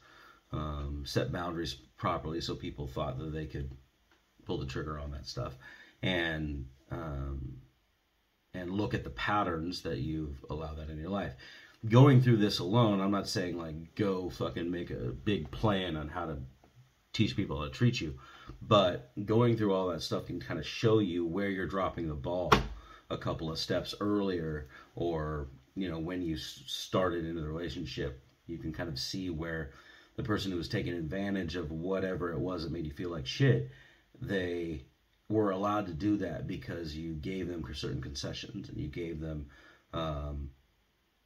um, 0.52 1.04
set 1.06 1.32
boundaries 1.32 1.76
properly, 1.98 2.42
so 2.42 2.56
people 2.56 2.88
thought 2.88 3.18
that 3.18 3.34
they 3.34 3.46
could 3.46 3.72
pull 4.46 4.58
the 4.58 4.66
trigger 4.66 5.00
on 5.00 5.12
that 5.12 5.26
stuff, 5.26 5.54
and 6.02 6.66
um, 6.92 7.58
and 8.54 8.72
look 8.72 8.94
at 8.94 9.04
the 9.04 9.10
patterns 9.12 9.82
that 9.84 10.00
you've 10.00 10.44
allowed 10.50 10.78
that 10.78 10.90
in 10.90 10.98
your 10.98 11.10
life. 11.10 11.34
Going 11.88 12.22
through 12.22 12.38
this 12.38 12.60
alone, 12.60 13.00
I'm 13.00 13.12
not 13.12 13.30
saying 13.30 13.58
like 13.58 13.96
go 13.96 14.30
fucking 14.30 14.70
make 14.70 14.90
a 14.90 15.14
big 15.24 15.50
plan 15.52 15.96
on 15.96 16.10
how 16.10 16.26
to 16.26 16.38
teach 17.14 17.36
people 17.36 17.60
how 17.60 17.66
to 17.66 17.72
treat 17.72 18.02
you. 18.02 18.16
But 18.62 19.12
going 19.26 19.58
through 19.58 19.74
all 19.74 19.88
that 19.90 20.02
stuff 20.02 20.28
can 20.28 20.40
kind 20.40 20.60
of 20.60 20.66
show 20.66 21.00
you 21.00 21.26
where 21.26 21.50
you're 21.50 21.66
dropping 21.66 22.08
the 22.08 22.16
ball 22.16 22.52
a 23.10 23.18
couple 23.18 23.50
of 23.52 23.58
steps 23.58 23.96
earlier, 24.00 24.68
or 24.96 25.48
you 25.76 25.90
know 25.90 26.00
when 26.00 26.22
you 26.22 26.38
started 26.38 27.26
into 27.26 27.42
the 27.42 27.48
relationship, 27.48 28.22
you 28.48 28.58
can 28.58 28.74
kind 28.74 28.90
of 28.90 29.00
see 29.00 29.30
where 29.30 29.72
the 30.16 30.24
person 30.24 30.52
who 30.52 30.58
was 30.58 30.68
taking 30.68 30.94
advantage 30.94 31.56
of 31.56 31.72
whatever 31.72 32.32
it 32.32 32.40
was 32.40 32.64
that 32.64 32.72
made 32.72 32.86
you 32.86 32.92
feel 32.92 33.10
like 33.10 33.26
shit, 33.26 33.70
they 34.22 34.84
were 35.30 35.52
allowed 35.52 35.86
to 35.88 35.94
do 35.94 36.18
that 36.18 36.48
because 36.48 36.96
you 36.96 37.14
gave 37.14 37.48
them 37.48 37.64
certain 37.74 38.02
concessions 38.02 38.68
and 38.68 38.80
you 38.80 38.88
gave 38.88 39.20
them 39.20 39.46
um, 39.94 40.50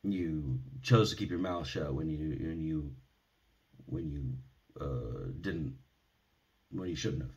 you 0.04 0.60
chose 0.82 1.10
to 1.10 1.16
keep 1.16 1.30
your 1.30 1.40
mouth 1.40 1.66
shut 1.66 1.94
when 1.94 2.10
you 2.10 2.38
when 2.48 2.62
you 2.62 2.92
when 3.86 4.10
you 4.10 4.84
uh, 4.84 5.32
didn't 5.42 5.74
when 6.74 6.90
you 6.90 6.96
shouldn't 6.96 7.24
have, 7.24 7.32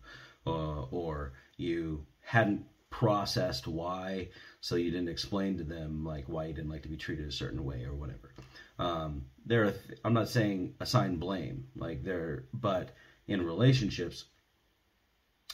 uh, 0.46 0.82
or 0.90 1.32
you 1.56 2.06
hadn't 2.22 2.66
processed 2.90 3.66
why, 3.66 4.28
so 4.60 4.76
you 4.76 4.90
didn't 4.90 5.08
explain 5.08 5.58
to 5.58 5.64
them 5.64 6.04
like 6.04 6.24
why 6.28 6.46
you 6.46 6.54
didn't 6.54 6.70
like 6.70 6.82
to 6.82 6.88
be 6.88 6.96
treated 6.96 7.28
a 7.28 7.32
certain 7.32 7.64
way 7.64 7.84
or 7.84 7.94
whatever. 7.94 8.32
Um, 8.78 9.26
there, 9.44 9.64
are 9.64 9.70
th- 9.72 9.98
I'm 10.04 10.14
not 10.14 10.28
saying 10.28 10.74
assign 10.80 11.16
blame, 11.16 11.66
like 11.76 12.04
there, 12.04 12.44
but 12.52 12.90
in 13.26 13.44
relationships, 13.44 14.24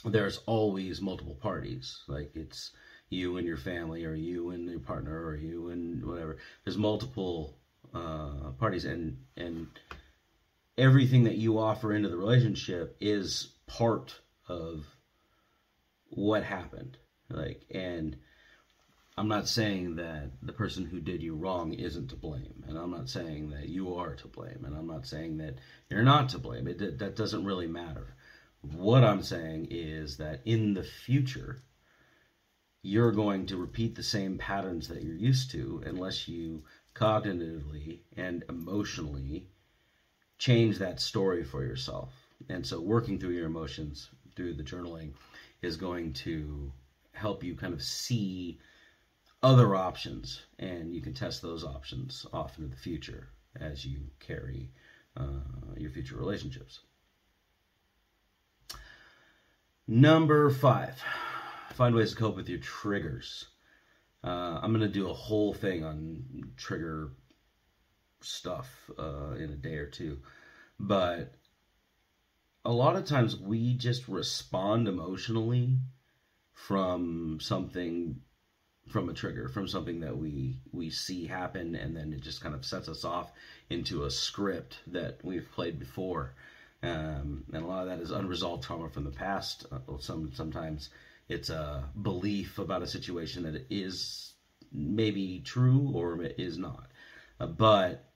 there's 0.05 0.39
always 0.45 1.01
multiple 1.01 1.35
parties. 1.35 1.99
Like 2.07 2.31
it's 2.35 2.71
you 3.09 3.37
and 3.37 3.47
your 3.47 3.57
family, 3.57 4.05
or 4.05 4.13
you 4.13 4.49
and 4.51 4.69
your 4.69 4.79
partner, 4.79 5.25
or 5.25 5.35
you 5.35 5.69
and 5.69 6.05
whatever. 6.05 6.37
There's 6.63 6.77
multiple 6.77 7.57
uh, 7.93 8.51
parties, 8.59 8.85
and 8.85 9.17
and 9.37 9.67
everything 10.77 11.23
that 11.25 11.37
you 11.37 11.59
offer 11.59 11.93
into 11.93 12.09
the 12.09 12.17
relationship 12.17 12.97
is 12.99 13.52
part 13.67 14.19
of 14.47 14.85
what 16.09 16.43
happened. 16.43 16.97
Like, 17.29 17.65
and 17.71 18.17
I'm 19.17 19.27
not 19.27 19.47
saying 19.47 19.95
that 19.95 20.31
the 20.41 20.53
person 20.53 20.85
who 20.85 20.99
did 20.99 21.21
you 21.21 21.35
wrong 21.35 21.73
isn't 21.73 22.09
to 22.09 22.15
blame, 22.15 22.63
and 22.67 22.77
I'm 22.77 22.91
not 22.91 23.09
saying 23.09 23.51
that 23.51 23.69
you 23.69 23.95
are 23.95 24.15
to 24.15 24.27
blame, 24.27 24.63
and 24.65 24.75
I'm 24.75 24.87
not 24.87 25.05
saying 25.05 25.37
that 25.37 25.55
you're 25.89 26.03
not 26.03 26.29
to 26.29 26.39
blame. 26.39 26.67
It 26.67 26.99
that 26.99 27.15
doesn't 27.15 27.45
really 27.45 27.67
matter. 27.67 28.15
What 28.61 29.03
I'm 29.03 29.21
saying 29.21 29.67
is 29.69 30.17
that 30.17 30.41
in 30.45 30.73
the 30.73 30.83
future, 30.83 31.59
you're 32.81 33.11
going 33.11 33.45
to 33.47 33.57
repeat 33.57 33.95
the 33.95 34.03
same 34.03 34.37
patterns 34.37 34.87
that 34.87 35.03
you're 35.03 35.15
used 35.15 35.51
to 35.51 35.83
unless 35.85 36.27
you 36.27 36.63
cognitively 36.95 37.99
and 38.17 38.43
emotionally 38.49 39.47
change 40.37 40.79
that 40.79 40.99
story 40.99 41.43
for 41.43 41.63
yourself. 41.63 42.22
And 42.49 42.65
so 42.65 42.79
working 42.79 43.19
through 43.19 43.31
your 43.31 43.45
emotions 43.45 44.09
through 44.35 44.55
the 44.55 44.63
journaling 44.63 45.13
is 45.61 45.77
going 45.77 46.13
to 46.13 46.71
help 47.13 47.43
you 47.43 47.55
kind 47.55 47.73
of 47.73 47.81
see 47.81 48.59
other 49.41 49.75
options 49.75 50.41
and 50.59 50.95
you 50.95 51.01
can 51.01 51.13
test 51.13 51.41
those 51.41 51.63
options 51.63 52.25
off 52.33 52.57
into 52.57 52.69
the 52.69 52.81
future 52.81 53.29
as 53.59 53.85
you 53.85 53.99
carry 54.19 54.71
uh, 55.17 55.41
your 55.77 55.91
future 55.91 56.15
relationships. 56.15 56.79
Number 59.87 60.49
five, 60.49 61.01
find 61.73 61.93
ways 61.93 62.11
to 62.11 62.15
cope 62.15 62.35
with 62.35 62.49
your 62.49 62.59
triggers. 62.59 63.47
Uh, 64.23 64.59
I'm 64.61 64.71
going 64.71 64.81
to 64.81 64.87
do 64.87 65.09
a 65.09 65.13
whole 65.13 65.53
thing 65.53 65.83
on 65.83 66.53
trigger 66.55 67.11
stuff 68.21 68.69
uh, 68.97 69.31
in 69.31 69.51
a 69.51 69.55
day 69.55 69.75
or 69.75 69.87
two. 69.87 70.19
But 70.79 71.33
a 72.65 72.71
lot 72.71 72.95
of 72.95 73.05
times 73.05 73.37
we 73.39 73.73
just 73.73 74.07
respond 74.07 74.87
emotionally 74.87 75.77
from 76.53 77.39
something 77.41 78.21
from 78.89 79.09
a 79.09 79.13
trigger 79.13 79.47
from 79.47 79.67
something 79.67 80.01
that 80.01 80.17
we 80.17 80.57
we 80.71 80.89
see 80.89 81.25
happen 81.25 81.75
and 81.75 81.95
then 81.95 82.11
it 82.13 82.21
just 82.21 82.41
kind 82.41 82.53
of 82.53 82.65
sets 82.65 82.89
us 82.89 83.05
off 83.05 83.31
into 83.69 84.03
a 84.03 84.11
script 84.11 84.79
that 84.87 85.19
we've 85.23 85.49
played 85.53 85.79
before. 85.79 86.33
Um, 86.81 87.45
and 87.53 87.63
a 87.63 87.65
lot 87.67 87.83
of 87.83 87.87
that 87.87 88.03
is 88.03 88.11
unresolved 88.11 88.63
trauma 88.63 88.89
from 88.89 89.05
the 89.05 89.11
past. 89.11 89.65
Uh, 89.71 89.97
some 89.99 90.31
sometimes 90.33 90.89
it's 91.29 91.49
a 91.49 91.85
belief 92.01 92.59
about 92.59 92.81
a 92.81 92.87
situation 92.87 93.43
that 93.43 93.65
is 93.69 94.33
maybe 94.71 95.41
true 95.45 95.91
or 95.93 96.21
is 96.21 96.57
not. 96.57 96.87
Uh, 97.39 97.47
but 97.47 98.12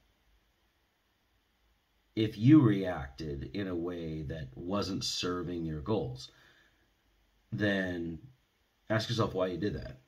if 2.18 2.36
you 2.36 2.60
reacted 2.60 3.52
in 3.54 3.68
a 3.68 3.76
way 3.76 4.24
that 4.24 4.48
wasn't 4.56 5.04
serving 5.04 5.64
your 5.64 5.82
goals, 5.82 6.32
then 7.52 8.18
ask 8.90 9.08
yourself 9.08 9.36
why 9.36 9.46
you 9.46 9.58
did 9.60 9.76
that 9.76 10.00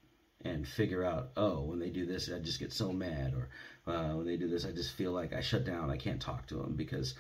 and 0.43 0.67
figure 0.67 1.04
out, 1.04 1.30
oh, 1.38 1.62
when 1.62 1.78
they 1.78 1.91
do 1.91 2.08
this, 2.08 2.28
I 2.36 2.39
just 2.39 2.60
get 2.60 2.74
so 2.74 2.91
mad, 2.91 3.36
or 3.36 3.50
uh, 3.93 4.15
when 4.15 4.26
they 4.26 4.38
do 4.38 4.50
this, 4.50 4.65
I 4.65 4.72
just 4.72 4.95
feel 4.95 5.12
like 5.12 5.34
I 5.34 5.41
shut 5.41 5.65
down. 5.65 5.91
I 5.91 5.98
can't 5.98 6.19
talk 6.19 6.48
to 6.48 6.56
them 6.56 6.74
because 6.76 7.13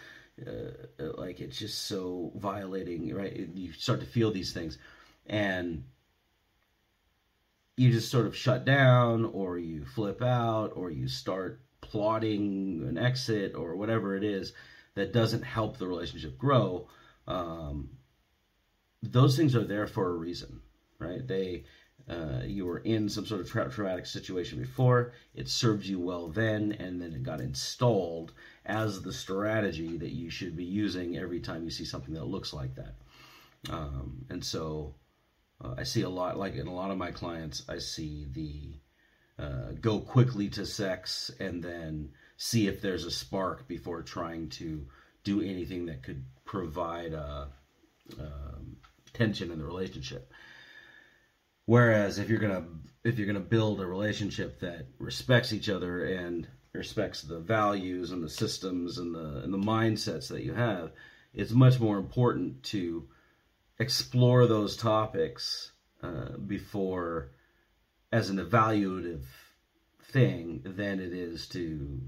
uh, 0.47 0.71
like 1.19 1.39
it's 1.39 1.59
just 1.59 1.85
so 1.85 2.31
violating, 2.37 3.13
right? 3.13 3.47
You 3.53 3.71
start 3.73 3.99
to 3.99 4.07
feel 4.07 4.31
these 4.31 4.53
things, 4.53 4.79
and 5.27 5.83
you 7.77 7.91
just 7.91 8.09
sort 8.09 8.25
of 8.25 8.35
shut 8.35 8.65
down, 8.65 9.25
or 9.25 9.59
you 9.59 9.85
flip 9.85 10.23
out, 10.23 10.71
or 10.75 10.89
you 10.89 11.07
start 11.07 11.61
plotting 11.81 12.87
an 12.89 12.97
exit, 12.97 13.53
or 13.53 13.75
whatever 13.75 14.15
it 14.15 14.23
is 14.23 14.51
that 14.99 15.13
doesn't 15.13 15.43
help 15.43 15.77
the 15.77 15.87
relationship 15.87 16.37
grow. 16.37 16.87
Um, 17.27 17.89
those 19.01 19.37
things 19.37 19.55
are 19.55 19.63
there 19.63 19.87
for 19.87 20.09
a 20.09 20.13
reason, 20.13 20.61
right? 20.99 21.25
They 21.25 21.63
uh, 22.09 22.41
you 22.43 22.65
were 22.65 22.79
in 22.79 23.07
some 23.07 23.25
sort 23.25 23.39
of 23.39 23.49
tra- 23.49 23.69
traumatic 23.69 24.05
situation 24.05 24.59
before, 24.59 25.13
it 25.35 25.47
served 25.47 25.85
you 25.85 25.99
well 25.99 26.27
then, 26.27 26.71
and 26.79 26.99
then 26.99 27.13
it 27.13 27.21
got 27.21 27.39
installed 27.39 28.33
as 28.65 29.01
the 29.01 29.13
strategy 29.13 29.97
that 29.97 30.11
you 30.11 30.29
should 30.29 30.55
be 30.55 30.63
using 30.63 31.17
every 31.17 31.39
time 31.39 31.63
you 31.63 31.69
see 31.69 31.85
something 31.85 32.15
that 32.15 32.25
looks 32.25 32.51
like 32.51 32.73
that. 32.75 32.95
Um, 33.69 34.25
and 34.29 34.43
so 34.43 34.95
uh, 35.63 35.75
I 35.77 35.83
see 35.83 36.01
a 36.01 36.09
lot, 36.09 36.37
like 36.37 36.55
in 36.55 36.65
a 36.65 36.73
lot 36.73 36.89
of 36.89 36.97
my 36.97 37.11
clients, 37.11 37.63
I 37.69 37.77
see 37.77 38.25
the 38.31 39.43
uh, 39.43 39.71
go 39.79 39.99
quickly 39.99 40.49
to 40.49 40.65
sex 40.65 41.29
and 41.39 41.63
then 41.63 42.09
see 42.41 42.67
if 42.67 42.81
there's 42.81 43.03
a 43.03 43.11
spark 43.11 43.67
before 43.67 44.01
trying 44.01 44.47
to 44.47 44.87
do 45.25 45.41
anything 45.41 45.87
that 45.87 46.01
could 46.01 46.23
provide 46.45 47.11
a, 47.11 47.49
uh, 48.17 48.21
um, 48.23 48.77
tension 49.11 49.51
in 49.51 49.59
the 49.59 49.65
relationship. 49.65 50.31
Whereas 51.65 52.17
if 52.17 52.29
you're 52.29 52.39
gonna 52.39 52.65
if 53.03 53.19
you're 53.19 53.27
gonna 53.27 53.41
build 53.41 53.81
a 53.81 53.85
relationship 53.85 54.61
that 54.61 54.87
respects 54.99 55.51
each 55.51 55.67
other 55.67 56.05
and 56.05 56.47
respects 56.71 57.21
the 57.21 57.39
values 57.39 58.11
and 58.11 58.23
the 58.23 58.29
systems 58.29 58.99
and 58.99 59.13
the 59.13 59.41
and 59.43 59.53
the 59.53 59.57
mindsets 59.57 60.29
that 60.29 60.43
you 60.43 60.53
have, 60.53 60.93
it's 61.33 61.51
much 61.51 61.77
more 61.77 61.97
important 61.97 62.63
to 62.63 63.09
explore 63.79 64.47
those 64.47 64.77
topics 64.77 65.73
uh, 66.01 66.37
before 66.37 67.31
as 68.13 68.29
an 68.29 68.37
evaluative 68.37 69.25
thing 70.03 70.61
than 70.63 71.01
it 71.01 71.11
is 71.11 71.49
to 71.49 72.01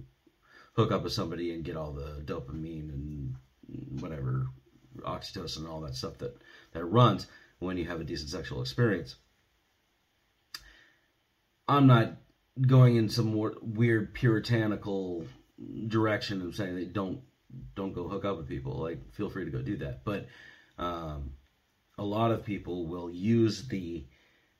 hook 0.73 0.91
up 0.91 1.03
with 1.03 1.13
somebody 1.13 1.53
and 1.53 1.63
get 1.63 1.77
all 1.77 1.91
the 1.91 2.21
dopamine 2.25 2.89
and 2.89 3.35
whatever 4.01 4.47
oxytocin 4.99 5.57
and 5.57 5.67
all 5.67 5.81
that 5.81 5.95
stuff 5.95 6.17
that 6.17 6.35
that 6.73 6.85
runs 6.85 7.27
when 7.59 7.77
you 7.77 7.85
have 7.85 8.01
a 8.01 8.03
decent 8.03 8.29
sexual 8.29 8.61
experience. 8.61 9.15
I'm 11.67 11.87
not 11.87 12.17
going 12.59 12.97
in 12.97 13.09
some 13.09 13.31
more 13.31 13.55
weird 13.61 14.13
puritanical 14.13 15.25
direction 15.87 16.41
and 16.41 16.53
saying 16.53 16.75
that 16.75 16.93
don't 16.93 17.21
don't 17.75 17.93
go 17.93 18.07
hook 18.07 18.25
up 18.25 18.37
with 18.37 18.47
people. 18.47 18.73
Like, 18.73 19.13
feel 19.13 19.29
free 19.29 19.45
to 19.45 19.51
go 19.51 19.61
do 19.61 19.77
that. 19.77 20.03
But 20.03 20.27
um, 20.77 21.31
a 21.97 22.03
lot 22.03 22.31
of 22.31 22.45
people 22.45 22.87
will 22.87 23.09
use 23.09 23.67
the 23.67 24.05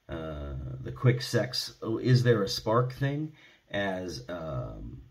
uh, 0.10 0.54
the 0.82 0.91
quick 0.91 1.21
sex. 1.21 1.74
Oh, 1.82 1.97
is 1.97 2.24
there 2.24 2.43
a 2.43 2.50
spark 2.50 2.93
thing 2.93 3.34
as 3.69 4.24
um, 4.28 5.02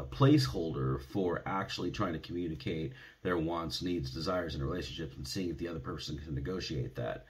a 0.00 0.04
placeholder 0.04 1.00
for 1.00 1.42
actually 1.46 1.90
trying 1.90 2.14
to 2.14 2.18
communicate 2.18 2.92
their 3.22 3.38
wants, 3.38 3.82
needs, 3.82 4.10
desires, 4.10 4.54
and 4.54 4.64
relationships, 4.64 5.16
and 5.16 5.26
seeing 5.26 5.50
if 5.50 5.58
the 5.58 5.68
other 5.68 5.78
person 5.78 6.18
can 6.18 6.34
negotiate 6.34 6.96
that 6.96 7.26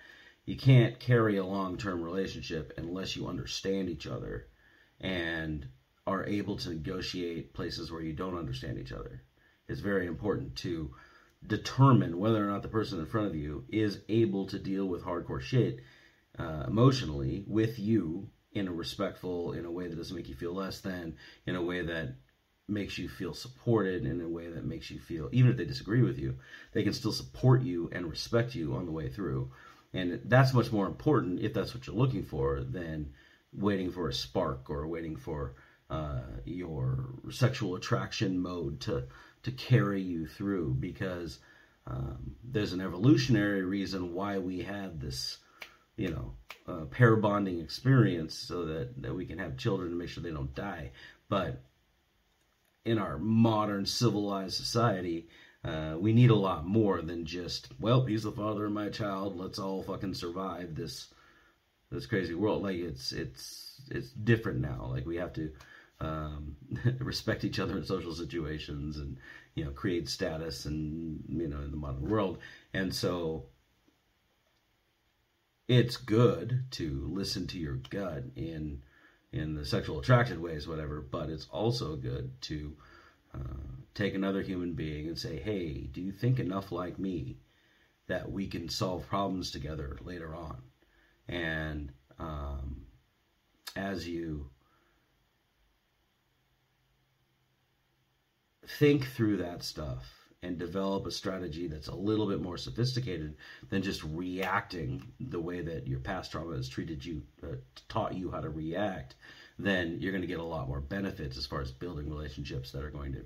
you 0.46 0.56
can't 0.56 0.98
carry 0.98 1.36
a 1.36 1.44
long 1.44 1.76
term 1.76 2.02
relationship 2.02 2.72
unless 2.76 3.14
you 3.14 3.28
understand 3.28 3.88
each 3.88 4.06
other 4.06 4.48
and 5.00 5.66
are 6.06 6.26
able 6.26 6.56
to 6.56 6.70
negotiate 6.70 7.54
places 7.54 7.92
where 7.92 8.02
you 8.02 8.12
don't 8.12 8.38
understand 8.38 8.78
each 8.78 8.92
other. 8.92 9.22
It's 9.68 9.80
very 9.80 10.06
important 10.06 10.56
to 10.56 10.92
determine 11.46 12.18
whether 12.18 12.44
or 12.44 12.50
not 12.50 12.62
the 12.62 12.68
person 12.68 12.98
in 12.98 13.06
front 13.06 13.28
of 13.28 13.36
you 13.36 13.64
is 13.68 14.00
able 14.08 14.46
to 14.48 14.58
deal 14.58 14.86
with 14.86 15.04
hardcore 15.04 15.40
shit 15.40 15.80
uh, 16.38 16.64
emotionally 16.66 17.44
with 17.46 17.78
you 17.78 18.28
in 18.52 18.66
a 18.66 18.72
respectful, 18.72 19.52
in 19.52 19.64
a 19.64 19.70
way 19.70 19.86
that 19.86 19.96
doesn't 19.96 20.16
make 20.16 20.28
you 20.28 20.34
feel 20.34 20.54
less 20.54 20.80
than, 20.80 21.16
in 21.46 21.54
a 21.54 21.62
way 21.62 21.82
that 21.82 22.16
makes 22.70 22.98
you 22.98 23.08
feel 23.08 23.34
supported, 23.34 24.04
in 24.06 24.20
a 24.20 24.28
way 24.28 24.48
that 24.48 24.64
makes 24.64 24.90
you 24.90 24.98
feel, 24.98 25.28
even 25.32 25.50
if 25.50 25.56
they 25.56 25.64
disagree 25.64 26.02
with 26.02 26.18
you, 26.18 26.36
they 26.72 26.82
can 26.82 26.92
still 26.92 27.12
support 27.12 27.62
you 27.62 27.90
and 27.92 28.08
respect 28.08 28.54
you 28.54 28.74
on 28.74 28.86
the 28.86 28.92
way 28.92 29.08
through. 29.08 29.50
And 29.92 30.20
that's 30.24 30.54
much 30.54 30.70
more 30.70 30.86
important 30.86 31.40
if 31.40 31.52
that's 31.52 31.74
what 31.74 31.86
you're 31.86 31.96
looking 31.96 32.22
for 32.22 32.62
than 32.62 33.12
waiting 33.52 33.90
for 33.90 34.08
a 34.08 34.12
spark 34.12 34.70
or 34.70 34.86
waiting 34.86 35.16
for 35.16 35.54
uh, 35.90 36.20
your 36.44 37.14
sexual 37.30 37.74
attraction 37.74 38.38
mode 38.38 38.80
to 38.80 39.04
to 39.42 39.50
carry 39.50 40.02
you 40.02 40.26
through 40.26 40.76
because 40.78 41.38
um, 41.86 42.36
there's 42.44 42.72
an 42.72 42.80
evolutionary 42.80 43.64
reason 43.64 44.14
why 44.14 44.38
we 44.38 44.60
have 44.60 45.00
this 45.00 45.38
you 45.96 46.10
know 46.10 46.32
uh, 46.68 46.84
pair 46.84 47.16
bonding 47.16 47.60
experience 47.60 48.34
so 48.34 48.66
that, 48.66 49.02
that 49.02 49.14
we 49.14 49.26
can 49.26 49.38
have 49.38 49.56
children 49.56 49.88
and 49.88 49.98
make 49.98 50.08
sure 50.08 50.22
they 50.22 50.30
don't 50.30 50.54
die 50.54 50.92
but 51.28 51.60
in 52.84 52.98
our 52.98 53.18
modern 53.18 53.86
civilized 53.86 54.56
society 54.56 55.28
uh, 55.62 55.94
we 55.98 56.12
need 56.12 56.30
a 56.30 56.34
lot 56.34 56.66
more 56.66 57.02
than 57.02 57.26
just, 57.26 57.68
well, 57.78 58.04
he's 58.06 58.22
the 58.22 58.32
father 58.32 58.64
of 58.64 58.72
my 58.72 58.88
child. 58.88 59.36
Let's 59.36 59.58
all 59.58 59.82
fucking 59.82 60.14
survive 60.14 60.74
this 60.74 61.08
this 61.90 62.06
crazy 62.06 62.34
world. 62.34 62.62
Like 62.62 62.76
it's 62.76 63.12
it's 63.12 63.82
it's 63.90 64.10
different 64.10 64.60
now. 64.60 64.88
Like 64.90 65.04
we 65.04 65.16
have 65.16 65.34
to 65.34 65.52
um, 66.00 66.56
respect 66.98 67.44
each 67.44 67.58
other 67.58 67.76
in 67.76 67.84
social 67.84 68.14
situations 68.14 68.96
and 68.96 69.18
you 69.54 69.64
know 69.64 69.70
create 69.72 70.08
status 70.08 70.64
and 70.64 71.22
you 71.28 71.48
know 71.48 71.60
in 71.60 71.70
the 71.70 71.76
modern 71.76 72.08
world. 72.08 72.38
And 72.72 72.94
so 72.94 73.44
it's 75.68 75.98
good 75.98 76.64
to 76.72 77.06
listen 77.12 77.46
to 77.48 77.58
your 77.58 77.80
gut 77.90 78.24
in 78.34 78.82
in 79.32 79.54
the 79.54 79.64
sexual 79.64 80.00
attraction 80.00 80.42
ways, 80.42 80.66
whatever. 80.66 81.00
But 81.00 81.30
it's 81.30 81.46
also 81.50 81.96
good 81.96 82.32
to 82.42 82.76
uh, 83.34 83.38
take 83.94 84.14
another 84.14 84.42
human 84.42 84.72
being 84.72 85.06
and 85.06 85.18
say, 85.18 85.38
hey, 85.38 85.88
do 85.92 86.00
you 86.00 86.12
think 86.12 86.38
enough 86.38 86.72
like 86.72 86.98
me 86.98 87.38
that 88.06 88.30
we 88.30 88.46
can 88.46 88.68
solve 88.68 89.06
problems 89.08 89.50
together 89.50 89.98
later 90.02 90.34
on? 90.34 90.62
And 91.28 91.92
um, 92.18 92.86
as 93.76 94.06
you 94.06 94.50
think 98.66 99.06
through 99.06 99.38
that 99.38 99.62
stuff 99.62 100.19
and 100.42 100.58
develop 100.58 101.06
a 101.06 101.10
strategy 101.10 101.68
that's 101.68 101.88
a 101.88 101.94
little 101.94 102.26
bit 102.26 102.40
more 102.40 102.56
sophisticated 102.56 103.36
than 103.68 103.82
just 103.82 104.02
reacting 104.04 105.12
the 105.20 105.40
way 105.40 105.60
that 105.60 105.86
your 105.86 106.00
past 106.00 106.32
trauma 106.32 106.56
has 106.56 106.68
treated 106.68 107.04
you, 107.04 107.22
uh, 107.42 107.56
taught 107.88 108.14
you 108.14 108.30
how 108.30 108.40
to 108.40 108.48
react, 108.48 109.16
then 109.58 109.98
you're 110.00 110.12
going 110.12 110.22
to 110.22 110.26
get 110.26 110.40
a 110.40 110.42
lot 110.42 110.68
more 110.68 110.80
benefits 110.80 111.36
as 111.36 111.44
far 111.44 111.60
as 111.60 111.70
building 111.70 112.08
relationships 112.08 112.72
that 112.72 112.82
are 112.82 112.90
going 112.90 113.12
to 113.12 113.24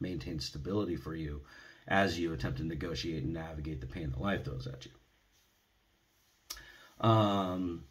maintain 0.00 0.40
stability 0.40 0.96
for 0.96 1.14
you 1.14 1.40
as 1.86 2.18
you 2.18 2.32
attempt 2.32 2.58
to 2.58 2.64
negotiate 2.64 3.22
and 3.22 3.32
navigate 3.32 3.80
the 3.80 3.86
pain 3.86 4.10
that 4.10 4.20
life 4.20 4.44
throws 4.44 4.66
at 4.66 4.84
you. 4.86 4.90
Um, 7.08 7.84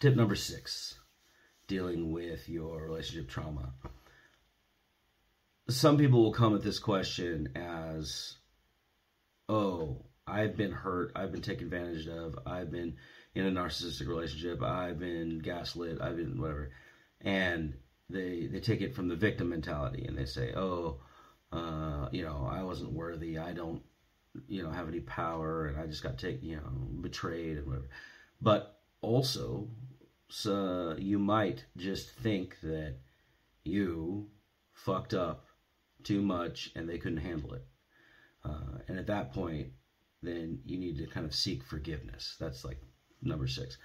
tip 0.00 0.16
number 0.16 0.34
six 0.34 0.98
dealing 1.68 2.10
with 2.10 2.48
your 2.48 2.82
relationship 2.82 3.28
trauma. 3.28 3.72
Some 5.68 5.96
people 5.96 6.22
will 6.22 6.32
come 6.32 6.54
at 6.54 6.62
this 6.62 6.78
question 6.78 7.50
as, 7.56 8.36
oh, 9.48 10.04
I've 10.26 10.56
been 10.56 10.72
hurt, 10.72 11.12
I've 11.16 11.32
been 11.32 11.40
taken 11.40 11.64
advantage 11.64 12.06
of, 12.06 12.38
I've 12.46 12.70
been 12.70 12.96
in 13.34 13.46
a 13.46 13.50
narcissistic 13.50 14.06
relationship, 14.06 14.62
I've 14.62 14.98
been 14.98 15.38
gaslit, 15.38 16.02
I've 16.02 16.16
been 16.16 16.38
whatever. 16.38 16.70
And 17.22 17.74
they 18.10 18.46
they 18.46 18.60
take 18.60 18.82
it 18.82 18.94
from 18.94 19.08
the 19.08 19.16
victim 19.16 19.48
mentality 19.48 20.04
and 20.06 20.18
they 20.18 20.26
say, 20.26 20.52
"Oh, 20.54 21.00
uh, 21.52 22.08
you 22.12 22.24
know, 22.24 22.48
I 22.50 22.62
wasn't 22.62 22.92
worthy. 22.92 23.38
I 23.38 23.52
don't, 23.52 23.82
you 24.46 24.62
know, 24.62 24.70
have 24.70 24.88
any 24.88 25.00
power, 25.00 25.66
and 25.66 25.78
I 25.78 25.86
just 25.86 26.02
got 26.02 26.18
taken, 26.18 26.46
you 26.46 26.56
know, 26.56 26.68
betrayed 27.00 27.58
and 27.58 27.66
whatever. 27.66 27.88
But 28.40 28.80
also, 29.00 29.68
so 30.28 30.96
you 30.98 31.18
might 31.18 31.64
just 31.76 32.10
think 32.10 32.60
that 32.62 32.96
you 33.64 34.28
fucked 34.72 35.14
up 35.14 35.46
too 36.04 36.22
much 36.22 36.70
and 36.74 36.88
they 36.88 36.98
couldn't 36.98 37.18
handle 37.18 37.54
it. 37.54 37.66
Uh, 38.44 38.78
and 38.88 38.98
at 38.98 39.06
that 39.06 39.32
point, 39.32 39.68
then 40.22 40.60
you 40.64 40.78
need 40.78 40.98
to 40.98 41.06
kind 41.06 41.26
of 41.26 41.34
seek 41.34 41.62
forgiveness. 41.64 42.36
That's 42.38 42.64
like 42.64 42.80
number 43.22 43.46
six. 43.46 43.78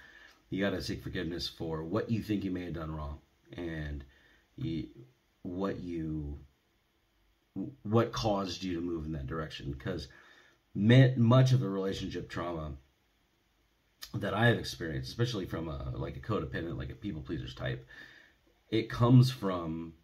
You 0.50 0.62
got 0.62 0.70
to 0.70 0.82
seek 0.82 1.02
forgiveness 1.02 1.48
for 1.48 1.84
what 1.84 2.10
you 2.10 2.22
think 2.22 2.44
you 2.44 2.50
may 2.50 2.64
have 2.64 2.74
done 2.74 2.94
wrong 2.94 3.20
and 3.56 4.04
you, 4.56 4.88
what 5.42 5.80
you 5.80 6.38
what 7.82 8.12
caused 8.12 8.62
you 8.62 8.74
to 8.74 8.80
move 8.80 9.04
in 9.04 9.12
that 9.12 9.26
direction 9.26 9.72
because 9.72 10.06
much 10.74 11.52
of 11.52 11.60
the 11.60 11.68
relationship 11.68 12.28
trauma 12.30 12.72
that 14.14 14.34
I 14.34 14.46
have 14.46 14.58
experienced, 14.58 15.10
especially 15.10 15.46
from 15.46 15.68
a 15.68 15.92
like 15.96 16.16
a 16.16 16.20
codependent, 16.20 16.78
like 16.78 16.90
a 16.90 16.94
people 16.94 17.22
pleasers 17.22 17.54
type, 17.54 17.86
it 18.70 18.88
comes 18.88 19.30
from 19.30 19.94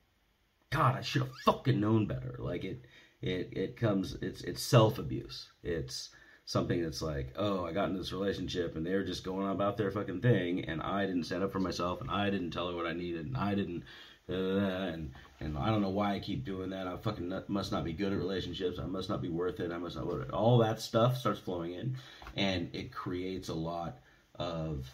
God. 0.71 0.97
I 0.97 1.03
should 1.03 1.23
have 1.23 1.33
fucking 1.45 1.81
known 1.81 2.07
better. 2.07 2.37
Like 2.39 2.65
it, 2.65 2.85
it 3.23 3.51
it 3.53 3.77
comes 3.77 4.17
it's 4.21 4.43
it's 4.43 4.63
self 4.63 4.99
abuse. 4.99 5.49
It's 5.63 6.11
something 6.47 6.81
that's 6.83 7.03
like, 7.03 7.35
oh, 7.37 7.65
I 7.65 7.73
got 7.73 7.89
into 7.89 7.99
this 7.99 8.13
relationship 8.13 8.77
and 8.77 8.87
they're 8.87 9.05
just 9.05 9.25
going 9.25 9.49
about 9.49 9.77
their 9.77 9.91
fucking 9.91 10.21
thing, 10.21 10.65
and 10.65 10.81
I 10.81 11.05
didn't 11.07 11.25
stand 11.25 11.43
up 11.43 11.53
for 11.53 11.61
myself, 11.61 12.01
and 12.01 12.11
I 12.11 12.31
didn't 12.31 12.53
tell 12.53 12.69
her 12.69 12.77
what 12.77 12.87
I 12.87 12.93
needed, 12.93 13.27
and 13.27 13.37
I 13.37 13.55
didn't, 13.55 13.83
uh, 14.29 14.33
and 14.33 15.13
and 15.41 15.59
I 15.59 15.67
don't 15.67 15.83
know 15.83 15.91
why 15.91 16.15
I 16.15 16.21
keep 16.21 16.45
doing 16.45 16.71
that. 16.71 16.87
I 16.87 16.97
fucking 16.97 17.29
not, 17.29 17.49
must 17.49 17.73
not 17.73 17.85
be 17.85 17.93
good 17.93 18.13
at 18.13 18.19
relationships. 18.19 18.79
I 18.79 18.87
must 18.87 19.09
not 19.09 19.21
be 19.23 19.29
worth 19.29 19.61
it. 19.61 19.73
I 19.73 19.79
must 19.79 19.97
not. 19.97 20.07
It. 20.09 20.31
All 20.31 20.59
that 20.59 20.81
stuff 20.81 21.17
starts 21.17 21.41
flowing 21.41 21.73
in, 21.73 21.97
and 22.37 22.71
it 22.73 22.93
creates 22.93 23.49
a 23.49 23.55
lot 23.55 23.99
of 24.39 24.89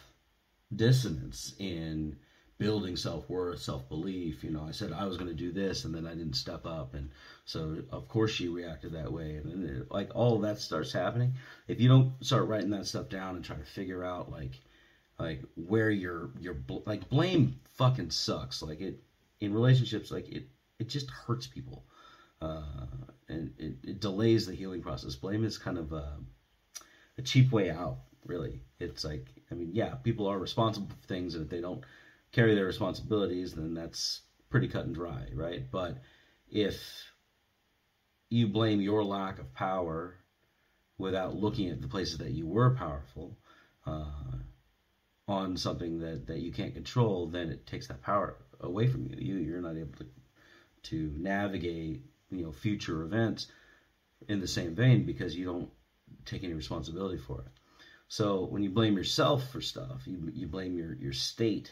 dissonance 0.75 1.53
in 1.59 2.17
building 2.63 2.95
self 2.95 3.29
worth, 3.29 3.61
self 3.61 3.87
belief. 3.89 4.43
You 4.43 4.51
know, 4.51 4.65
I 4.67 4.71
said 4.71 4.91
I 4.91 5.05
was 5.05 5.17
going 5.17 5.29
to 5.29 5.35
do 5.35 5.51
this, 5.51 5.85
and 5.85 5.93
then 5.93 6.07
I 6.07 6.15
didn't 6.15 6.35
step 6.35 6.65
up, 6.65 6.93
and 6.93 7.09
so 7.45 7.77
of 7.91 8.07
course 8.07 8.31
she 8.31 8.47
reacted 8.47 8.93
that 8.93 9.11
way, 9.11 9.35
and 9.35 9.51
then 9.51 9.81
it, 9.81 9.91
like 9.91 10.11
all 10.15 10.39
that 10.39 10.59
starts 10.59 10.91
happening. 10.93 11.33
If 11.67 11.81
you 11.81 11.89
don't 11.89 12.13
start 12.25 12.47
writing 12.47 12.69
that 12.71 12.87
stuff 12.87 13.09
down 13.09 13.35
and 13.35 13.43
try 13.43 13.57
to 13.57 13.63
figure 13.63 14.03
out 14.03 14.31
like 14.31 14.59
like 15.19 15.41
where 15.55 15.89
your 15.89 16.31
your 16.39 16.57
like 16.85 17.09
blame 17.09 17.59
fucking 17.75 18.11
sucks. 18.11 18.61
Like 18.61 18.81
it 18.81 18.99
in 19.39 19.53
relationships, 19.53 20.11
like 20.11 20.29
it 20.29 20.47
it 20.79 20.89
just 20.89 21.09
hurts 21.09 21.47
people, 21.47 21.85
uh, 22.41 22.63
and 23.29 23.53
it, 23.57 23.75
it 23.83 23.99
delays 23.99 24.45
the 24.45 24.53
healing 24.53 24.81
process. 24.81 25.15
Blame 25.15 25.43
is 25.43 25.57
kind 25.57 25.77
of 25.77 25.93
a, 25.93 26.17
a 27.17 27.21
cheap 27.21 27.51
way 27.51 27.69
out. 27.69 27.97
Really, 28.25 28.61
it's 28.79 29.03
like 29.03 29.27
I 29.51 29.55
mean, 29.55 29.71
yeah, 29.73 29.95
people 29.95 30.27
are 30.27 30.39
responsible 30.39 30.87
for 30.89 31.07
things, 31.07 31.35
and 31.35 31.43
if 31.43 31.49
they 31.49 31.61
don't 31.61 31.83
carry 32.33 32.55
their 32.55 32.65
responsibilities, 32.65 33.53
then 33.53 33.73
that's 33.73 34.21
pretty 34.49 34.67
cut 34.67 34.85
and 34.85 34.93
dry, 34.93 35.27
right? 35.33 35.63
But 35.71 35.99
if 36.51 37.05
you 38.29 38.47
blame 38.47 38.81
your 38.81 39.03
lack 39.03 39.39
of 39.39 39.53
power 39.53 40.15
without 40.97 41.35
looking 41.35 41.69
at 41.69 41.81
the 41.81 41.87
places 41.87 42.17
that 42.17 42.31
you 42.31 42.47
were 42.47 42.71
powerful 42.71 43.37
uh, 43.85 44.05
on 45.27 45.55
something 45.55 45.99
that, 45.99 46.27
that 46.27 46.39
you 46.39 46.51
can't 46.51 46.73
control, 46.73 47.27
then 47.27 47.49
it 47.49 47.65
takes 47.65 47.87
that 47.87 48.01
power 48.01 48.35
away 48.59 48.87
from 48.87 49.05
you. 49.05 49.15
You 49.17 49.35
you're 49.37 49.61
not 49.61 49.77
able 49.77 49.93
to 49.99 50.05
to 50.83 51.13
navigate 51.15 52.01
you 52.29 52.43
know 52.43 52.51
future 52.51 53.03
events 53.03 53.47
in 54.27 54.41
the 54.41 54.47
same 54.47 54.75
vein 54.75 55.05
because 55.05 55.35
you 55.35 55.45
don't 55.45 55.69
take 56.25 56.43
any 56.43 56.53
responsibility 56.53 57.17
for 57.17 57.39
it. 57.41 57.51
So 58.07 58.45
when 58.45 58.63
you 58.63 58.69
blame 58.69 58.97
yourself 58.97 59.49
for 59.49 59.61
stuff, 59.61 60.01
you 60.05 60.31
you 60.33 60.47
blame 60.47 60.77
your 60.77 60.95
your 60.95 61.13
state 61.13 61.71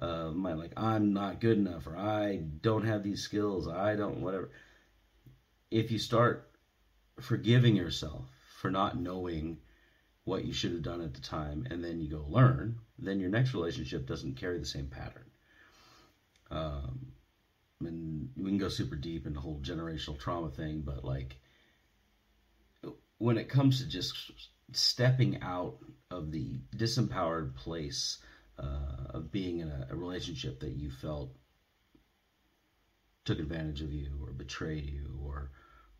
uh, 0.00 0.30
my 0.32 0.54
like 0.54 0.72
I'm 0.76 1.12
not 1.12 1.40
good 1.40 1.58
enough 1.58 1.86
or 1.86 1.96
I 1.96 2.36
don't 2.62 2.86
have 2.86 3.02
these 3.02 3.22
skills, 3.22 3.68
I 3.68 3.96
don't 3.96 4.20
whatever. 4.20 4.50
If 5.70 5.90
you 5.90 5.98
start 5.98 6.50
forgiving 7.20 7.76
yourself 7.76 8.26
for 8.60 8.70
not 8.70 8.98
knowing 8.98 9.58
what 10.24 10.44
you 10.44 10.52
should 10.52 10.72
have 10.72 10.82
done 10.82 11.02
at 11.02 11.14
the 11.14 11.20
time 11.20 11.66
and 11.70 11.84
then 11.84 12.00
you 12.00 12.08
go 12.08 12.24
learn, 12.28 12.78
then 12.98 13.20
your 13.20 13.30
next 13.30 13.54
relationship 13.54 14.06
doesn't 14.06 14.36
carry 14.36 14.58
the 14.58 14.66
same 14.66 14.86
pattern. 14.86 15.30
Um, 16.50 17.12
and 17.80 18.30
we 18.36 18.50
can 18.50 18.58
go 18.58 18.68
super 18.68 18.96
deep 18.96 19.26
into 19.26 19.36
the 19.36 19.40
whole 19.40 19.60
generational 19.60 20.18
trauma 20.18 20.50
thing, 20.50 20.82
but 20.84 21.04
like 21.04 21.36
when 23.18 23.38
it 23.38 23.48
comes 23.48 23.78
to 23.80 23.88
just 23.88 24.32
stepping 24.72 25.42
out 25.42 25.76
of 26.10 26.30
the 26.32 26.58
disempowered 26.76 27.54
place 27.54 28.18
uh, 28.60 29.16
of 29.16 29.32
being 29.32 29.58
in 29.58 29.68
a, 29.68 29.86
a 29.90 29.96
relationship 29.96 30.60
that 30.60 30.72
you 30.72 30.90
felt 30.90 31.30
took 33.24 33.38
advantage 33.38 33.82
of 33.82 33.92
you 33.92 34.18
or 34.22 34.32
betrayed 34.32 34.84
you 34.86 35.18
or 35.22 35.50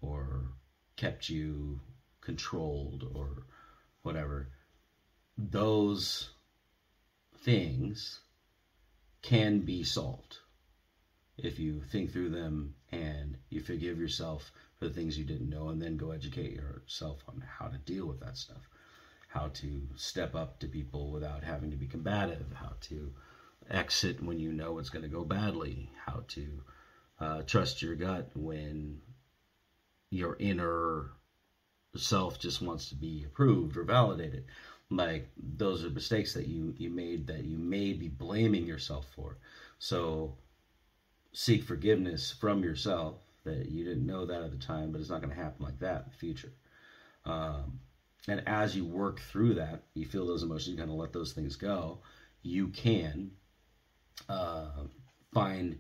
or 0.01 0.53
kept 0.97 1.29
you 1.29 1.81
controlled 2.21 3.05
or 3.15 3.43
whatever 4.03 4.49
those 5.37 6.31
things 7.45 8.21
can 9.23 9.61
be 9.61 9.83
solved 9.83 10.39
if 11.39 11.59
you 11.59 11.83
think 11.83 12.11
through 12.11 12.29
them 12.29 12.75
and 12.93 13.37
you 13.49 13.61
forgive 13.61 13.99
yourself 13.99 14.53
for 14.79 14.87
the 14.89 14.95
things 14.95 15.17
you 15.17 15.25
didn't 15.25 15.49
know 15.49 15.69
and 15.69 15.81
then 15.81 15.97
go 15.97 16.11
educate 16.11 16.53
yourself 16.53 17.23
on 17.29 17.43
how 17.59 17.67
to 17.67 17.79
deal 17.79 18.07
with 18.07 18.21
that 18.21 18.37
stuff 18.37 18.69
how 19.31 19.49
to 19.55 19.83
step 19.95 20.35
up 20.35 20.59
to 20.59 20.67
people 20.67 21.11
without 21.11 21.45
having 21.45 21.71
to 21.71 21.77
be 21.77 21.87
combative, 21.87 22.47
how 22.55 22.73
to 22.81 23.13
exit 23.71 24.23
when 24.23 24.41
you 24.41 24.53
know 24.53 24.79
it's 24.79 24.91
going 24.91 25.05
to 25.05 25.09
go 25.09 25.25
badly, 25.25 25.89
how 26.05 26.25
to 26.27 26.47
uh, 27.21 27.43
trust 27.43 27.81
your 27.81 27.95
gut 27.95 28.29
when 28.35 29.01
your 30.11 30.37
inner 30.41 31.11
self 31.97 32.41
just 32.41 32.61
wants 32.61 32.89
to 32.89 32.97
be 32.97 33.25
approved 33.25 33.77
or 33.77 33.85
validated. 33.85 34.45
Like 34.91 35.31
those 35.37 35.85
are 35.85 35.91
mistakes 35.91 36.35
that 36.35 36.49
you 36.49 36.75
you 36.77 36.91
made 36.91 37.29
that 37.29 37.45
you 37.45 37.57
may 37.57 37.93
be 37.93 38.09
blaming 38.09 38.67
yourself 38.67 39.07
for. 39.15 39.39
So 39.79 40.35
seek 41.33 41.63
forgiveness 41.63 42.33
from 42.33 42.65
yourself 42.65 43.19
that 43.45 43.71
you 43.71 43.85
didn't 43.85 44.07
know 44.07 44.27
that 44.27 44.43
at 44.43 44.51
the 44.51 44.59
time, 44.59 44.91
but 44.91 45.01
it's 45.01 45.11
not 45.11 45.23
going 45.23 45.33
to 45.33 45.41
happen 45.41 45.65
like 45.65 45.79
that 45.79 46.03
in 46.05 46.11
the 46.11 46.17
future. 46.17 46.53
Um, 47.25 47.79
and 48.29 48.43
as 48.47 48.77
you 48.77 48.85
work 48.85 49.21
through 49.21 49.55
that, 49.55 49.83
you 49.95 50.07
feel 50.07 50.27
those 50.27 50.43
emotions, 50.43 50.69
you 50.69 50.77
kind 50.77 50.91
of 50.91 50.97
let 50.97 51.13
those 51.13 51.33
things 51.33 51.57
go, 51.57 52.01
you 52.43 52.69
can 52.69 53.31
uh, 54.29 54.85
find 55.33 55.79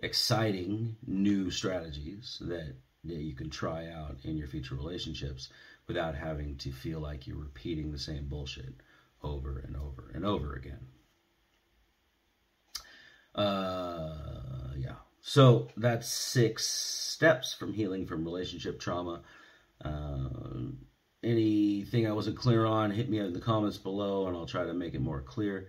exciting 0.00 0.96
new 1.06 1.50
strategies 1.50 2.38
that, 2.40 2.74
that 3.04 3.14
you 3.14 3.34
can 3.34 3.50
try 3.50 3.88
out 3.88 4.16
in 4.24 4.36
your 4.36 4.48
future 4.48 4.74
relationships 4.74 5.48
without 5.86 6.14
having 6.14 6.56
to 6.56 6.72
feel 6.72 7.00
like 7.00 7.26
you're 7.26 7.36
repeating 7.36 7.92
the 7.92 7.98
same 7.98 8.26
bullshit 8.26 8.74
over 9.22 9.58
and 9.66 9.76
over 9.76 10.10
and 10.14 10.24
over 10.24 10.54
again. 10.54 10.86
Uh, 13.34 14.72
yeah. 14.76 14.96
So 15.20 15.68
that's 15.76 16.08
six 16.08 16.66
steps 16.66 17.54
from 17.54 17.72
healing 17.72 18.06
from 18.06 18.24
relationship 18.24 18.80
trauma. 18.80 19.22
Uh, 19.84 20.28
anything 21.22 22.06
I 22.06 22.12
wasn't 22.12 22.36
clear 22.36 22.66
on, 22.66 22.90
hit 22.90 23.08
me 23.08 23.18
in 23.18 23.32
the 23.32 23.40
comments 23.40 23.78
below 23.78 24.26
and 24.26 24.36
I'll 24.36 24.46
try 24.46 24.64
to 24.64 24.74
make 24.74 24.94
it 24.94 25.00
more 25.00 25.20
clear 25.20 25.68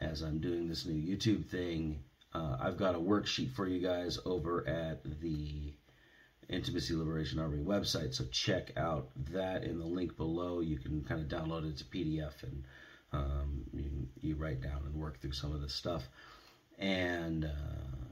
as 0.00 0.22
I'm 0.22 0.40
doing 0.40 0.68
this 0.68 0.86
new 0.86 0.94
YouTube 0.94 1.46
thing. 1.46 2.02
Uh, 2.34 2.56
I've 2.60 2.76
got 2.76 2.94
a 2.94 2.98
worksheet 2.98 3.52
for 3.52 3.66
you 3.66 3.80
guys 3.80 4.18
over 4.24 4.66
at 4.66 5.02
the 5.20 5.72
Intimacy 6.48 6.94
Liberation 6.94 7.38
Army 7.38 7.62
website, 7.62 8.14
so 8.14 8.24
check 8.32 8.72
out 8.76 9.10
that 9.32 9.62
in 9.62 9.78
the 9.78 9.84
link 9.84 10.16
below. 10.16 10.60
You 10.60 10.78
can 10.78 11.04
kind 11.04 11.20
of 11.20 11.28
download 11.28 11.68
it 11.68 11.80
a 11.80 11.84
PDF 11.84 12.42
and 12.42 12.64
um, 13.12 13.64
you, 13.72 14.08
you, 14.20 14.34
write 14.36 14.60
down 14.60 14.82
and 14.84 14.94
work 14.94 15.20
through 15.20 15.32
some 15.32 15.52
of 15.52 15.60
this 15.60 15.74
stuff. 15.74 16.08
And 16.78 17.44
uh, 17.44 18.10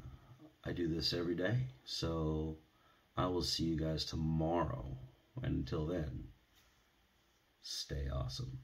I 0.64 0.72
do 0.72 0.88
this 0.88 1.12
every 1.12 1.34
day, 1.34 1.56
so 1.84 2.56
I 3.16 3.26
will 3.26 3.42
see 3.42 3.64
you 3.64 3.76
guys 3.76 4.04
tomorrow. 4.04 4.84
And 5.42 5.56
Until 5.56 5.86
then, 5.86 6.27
stay 7.68 8.08
awesome. 8.12 8.58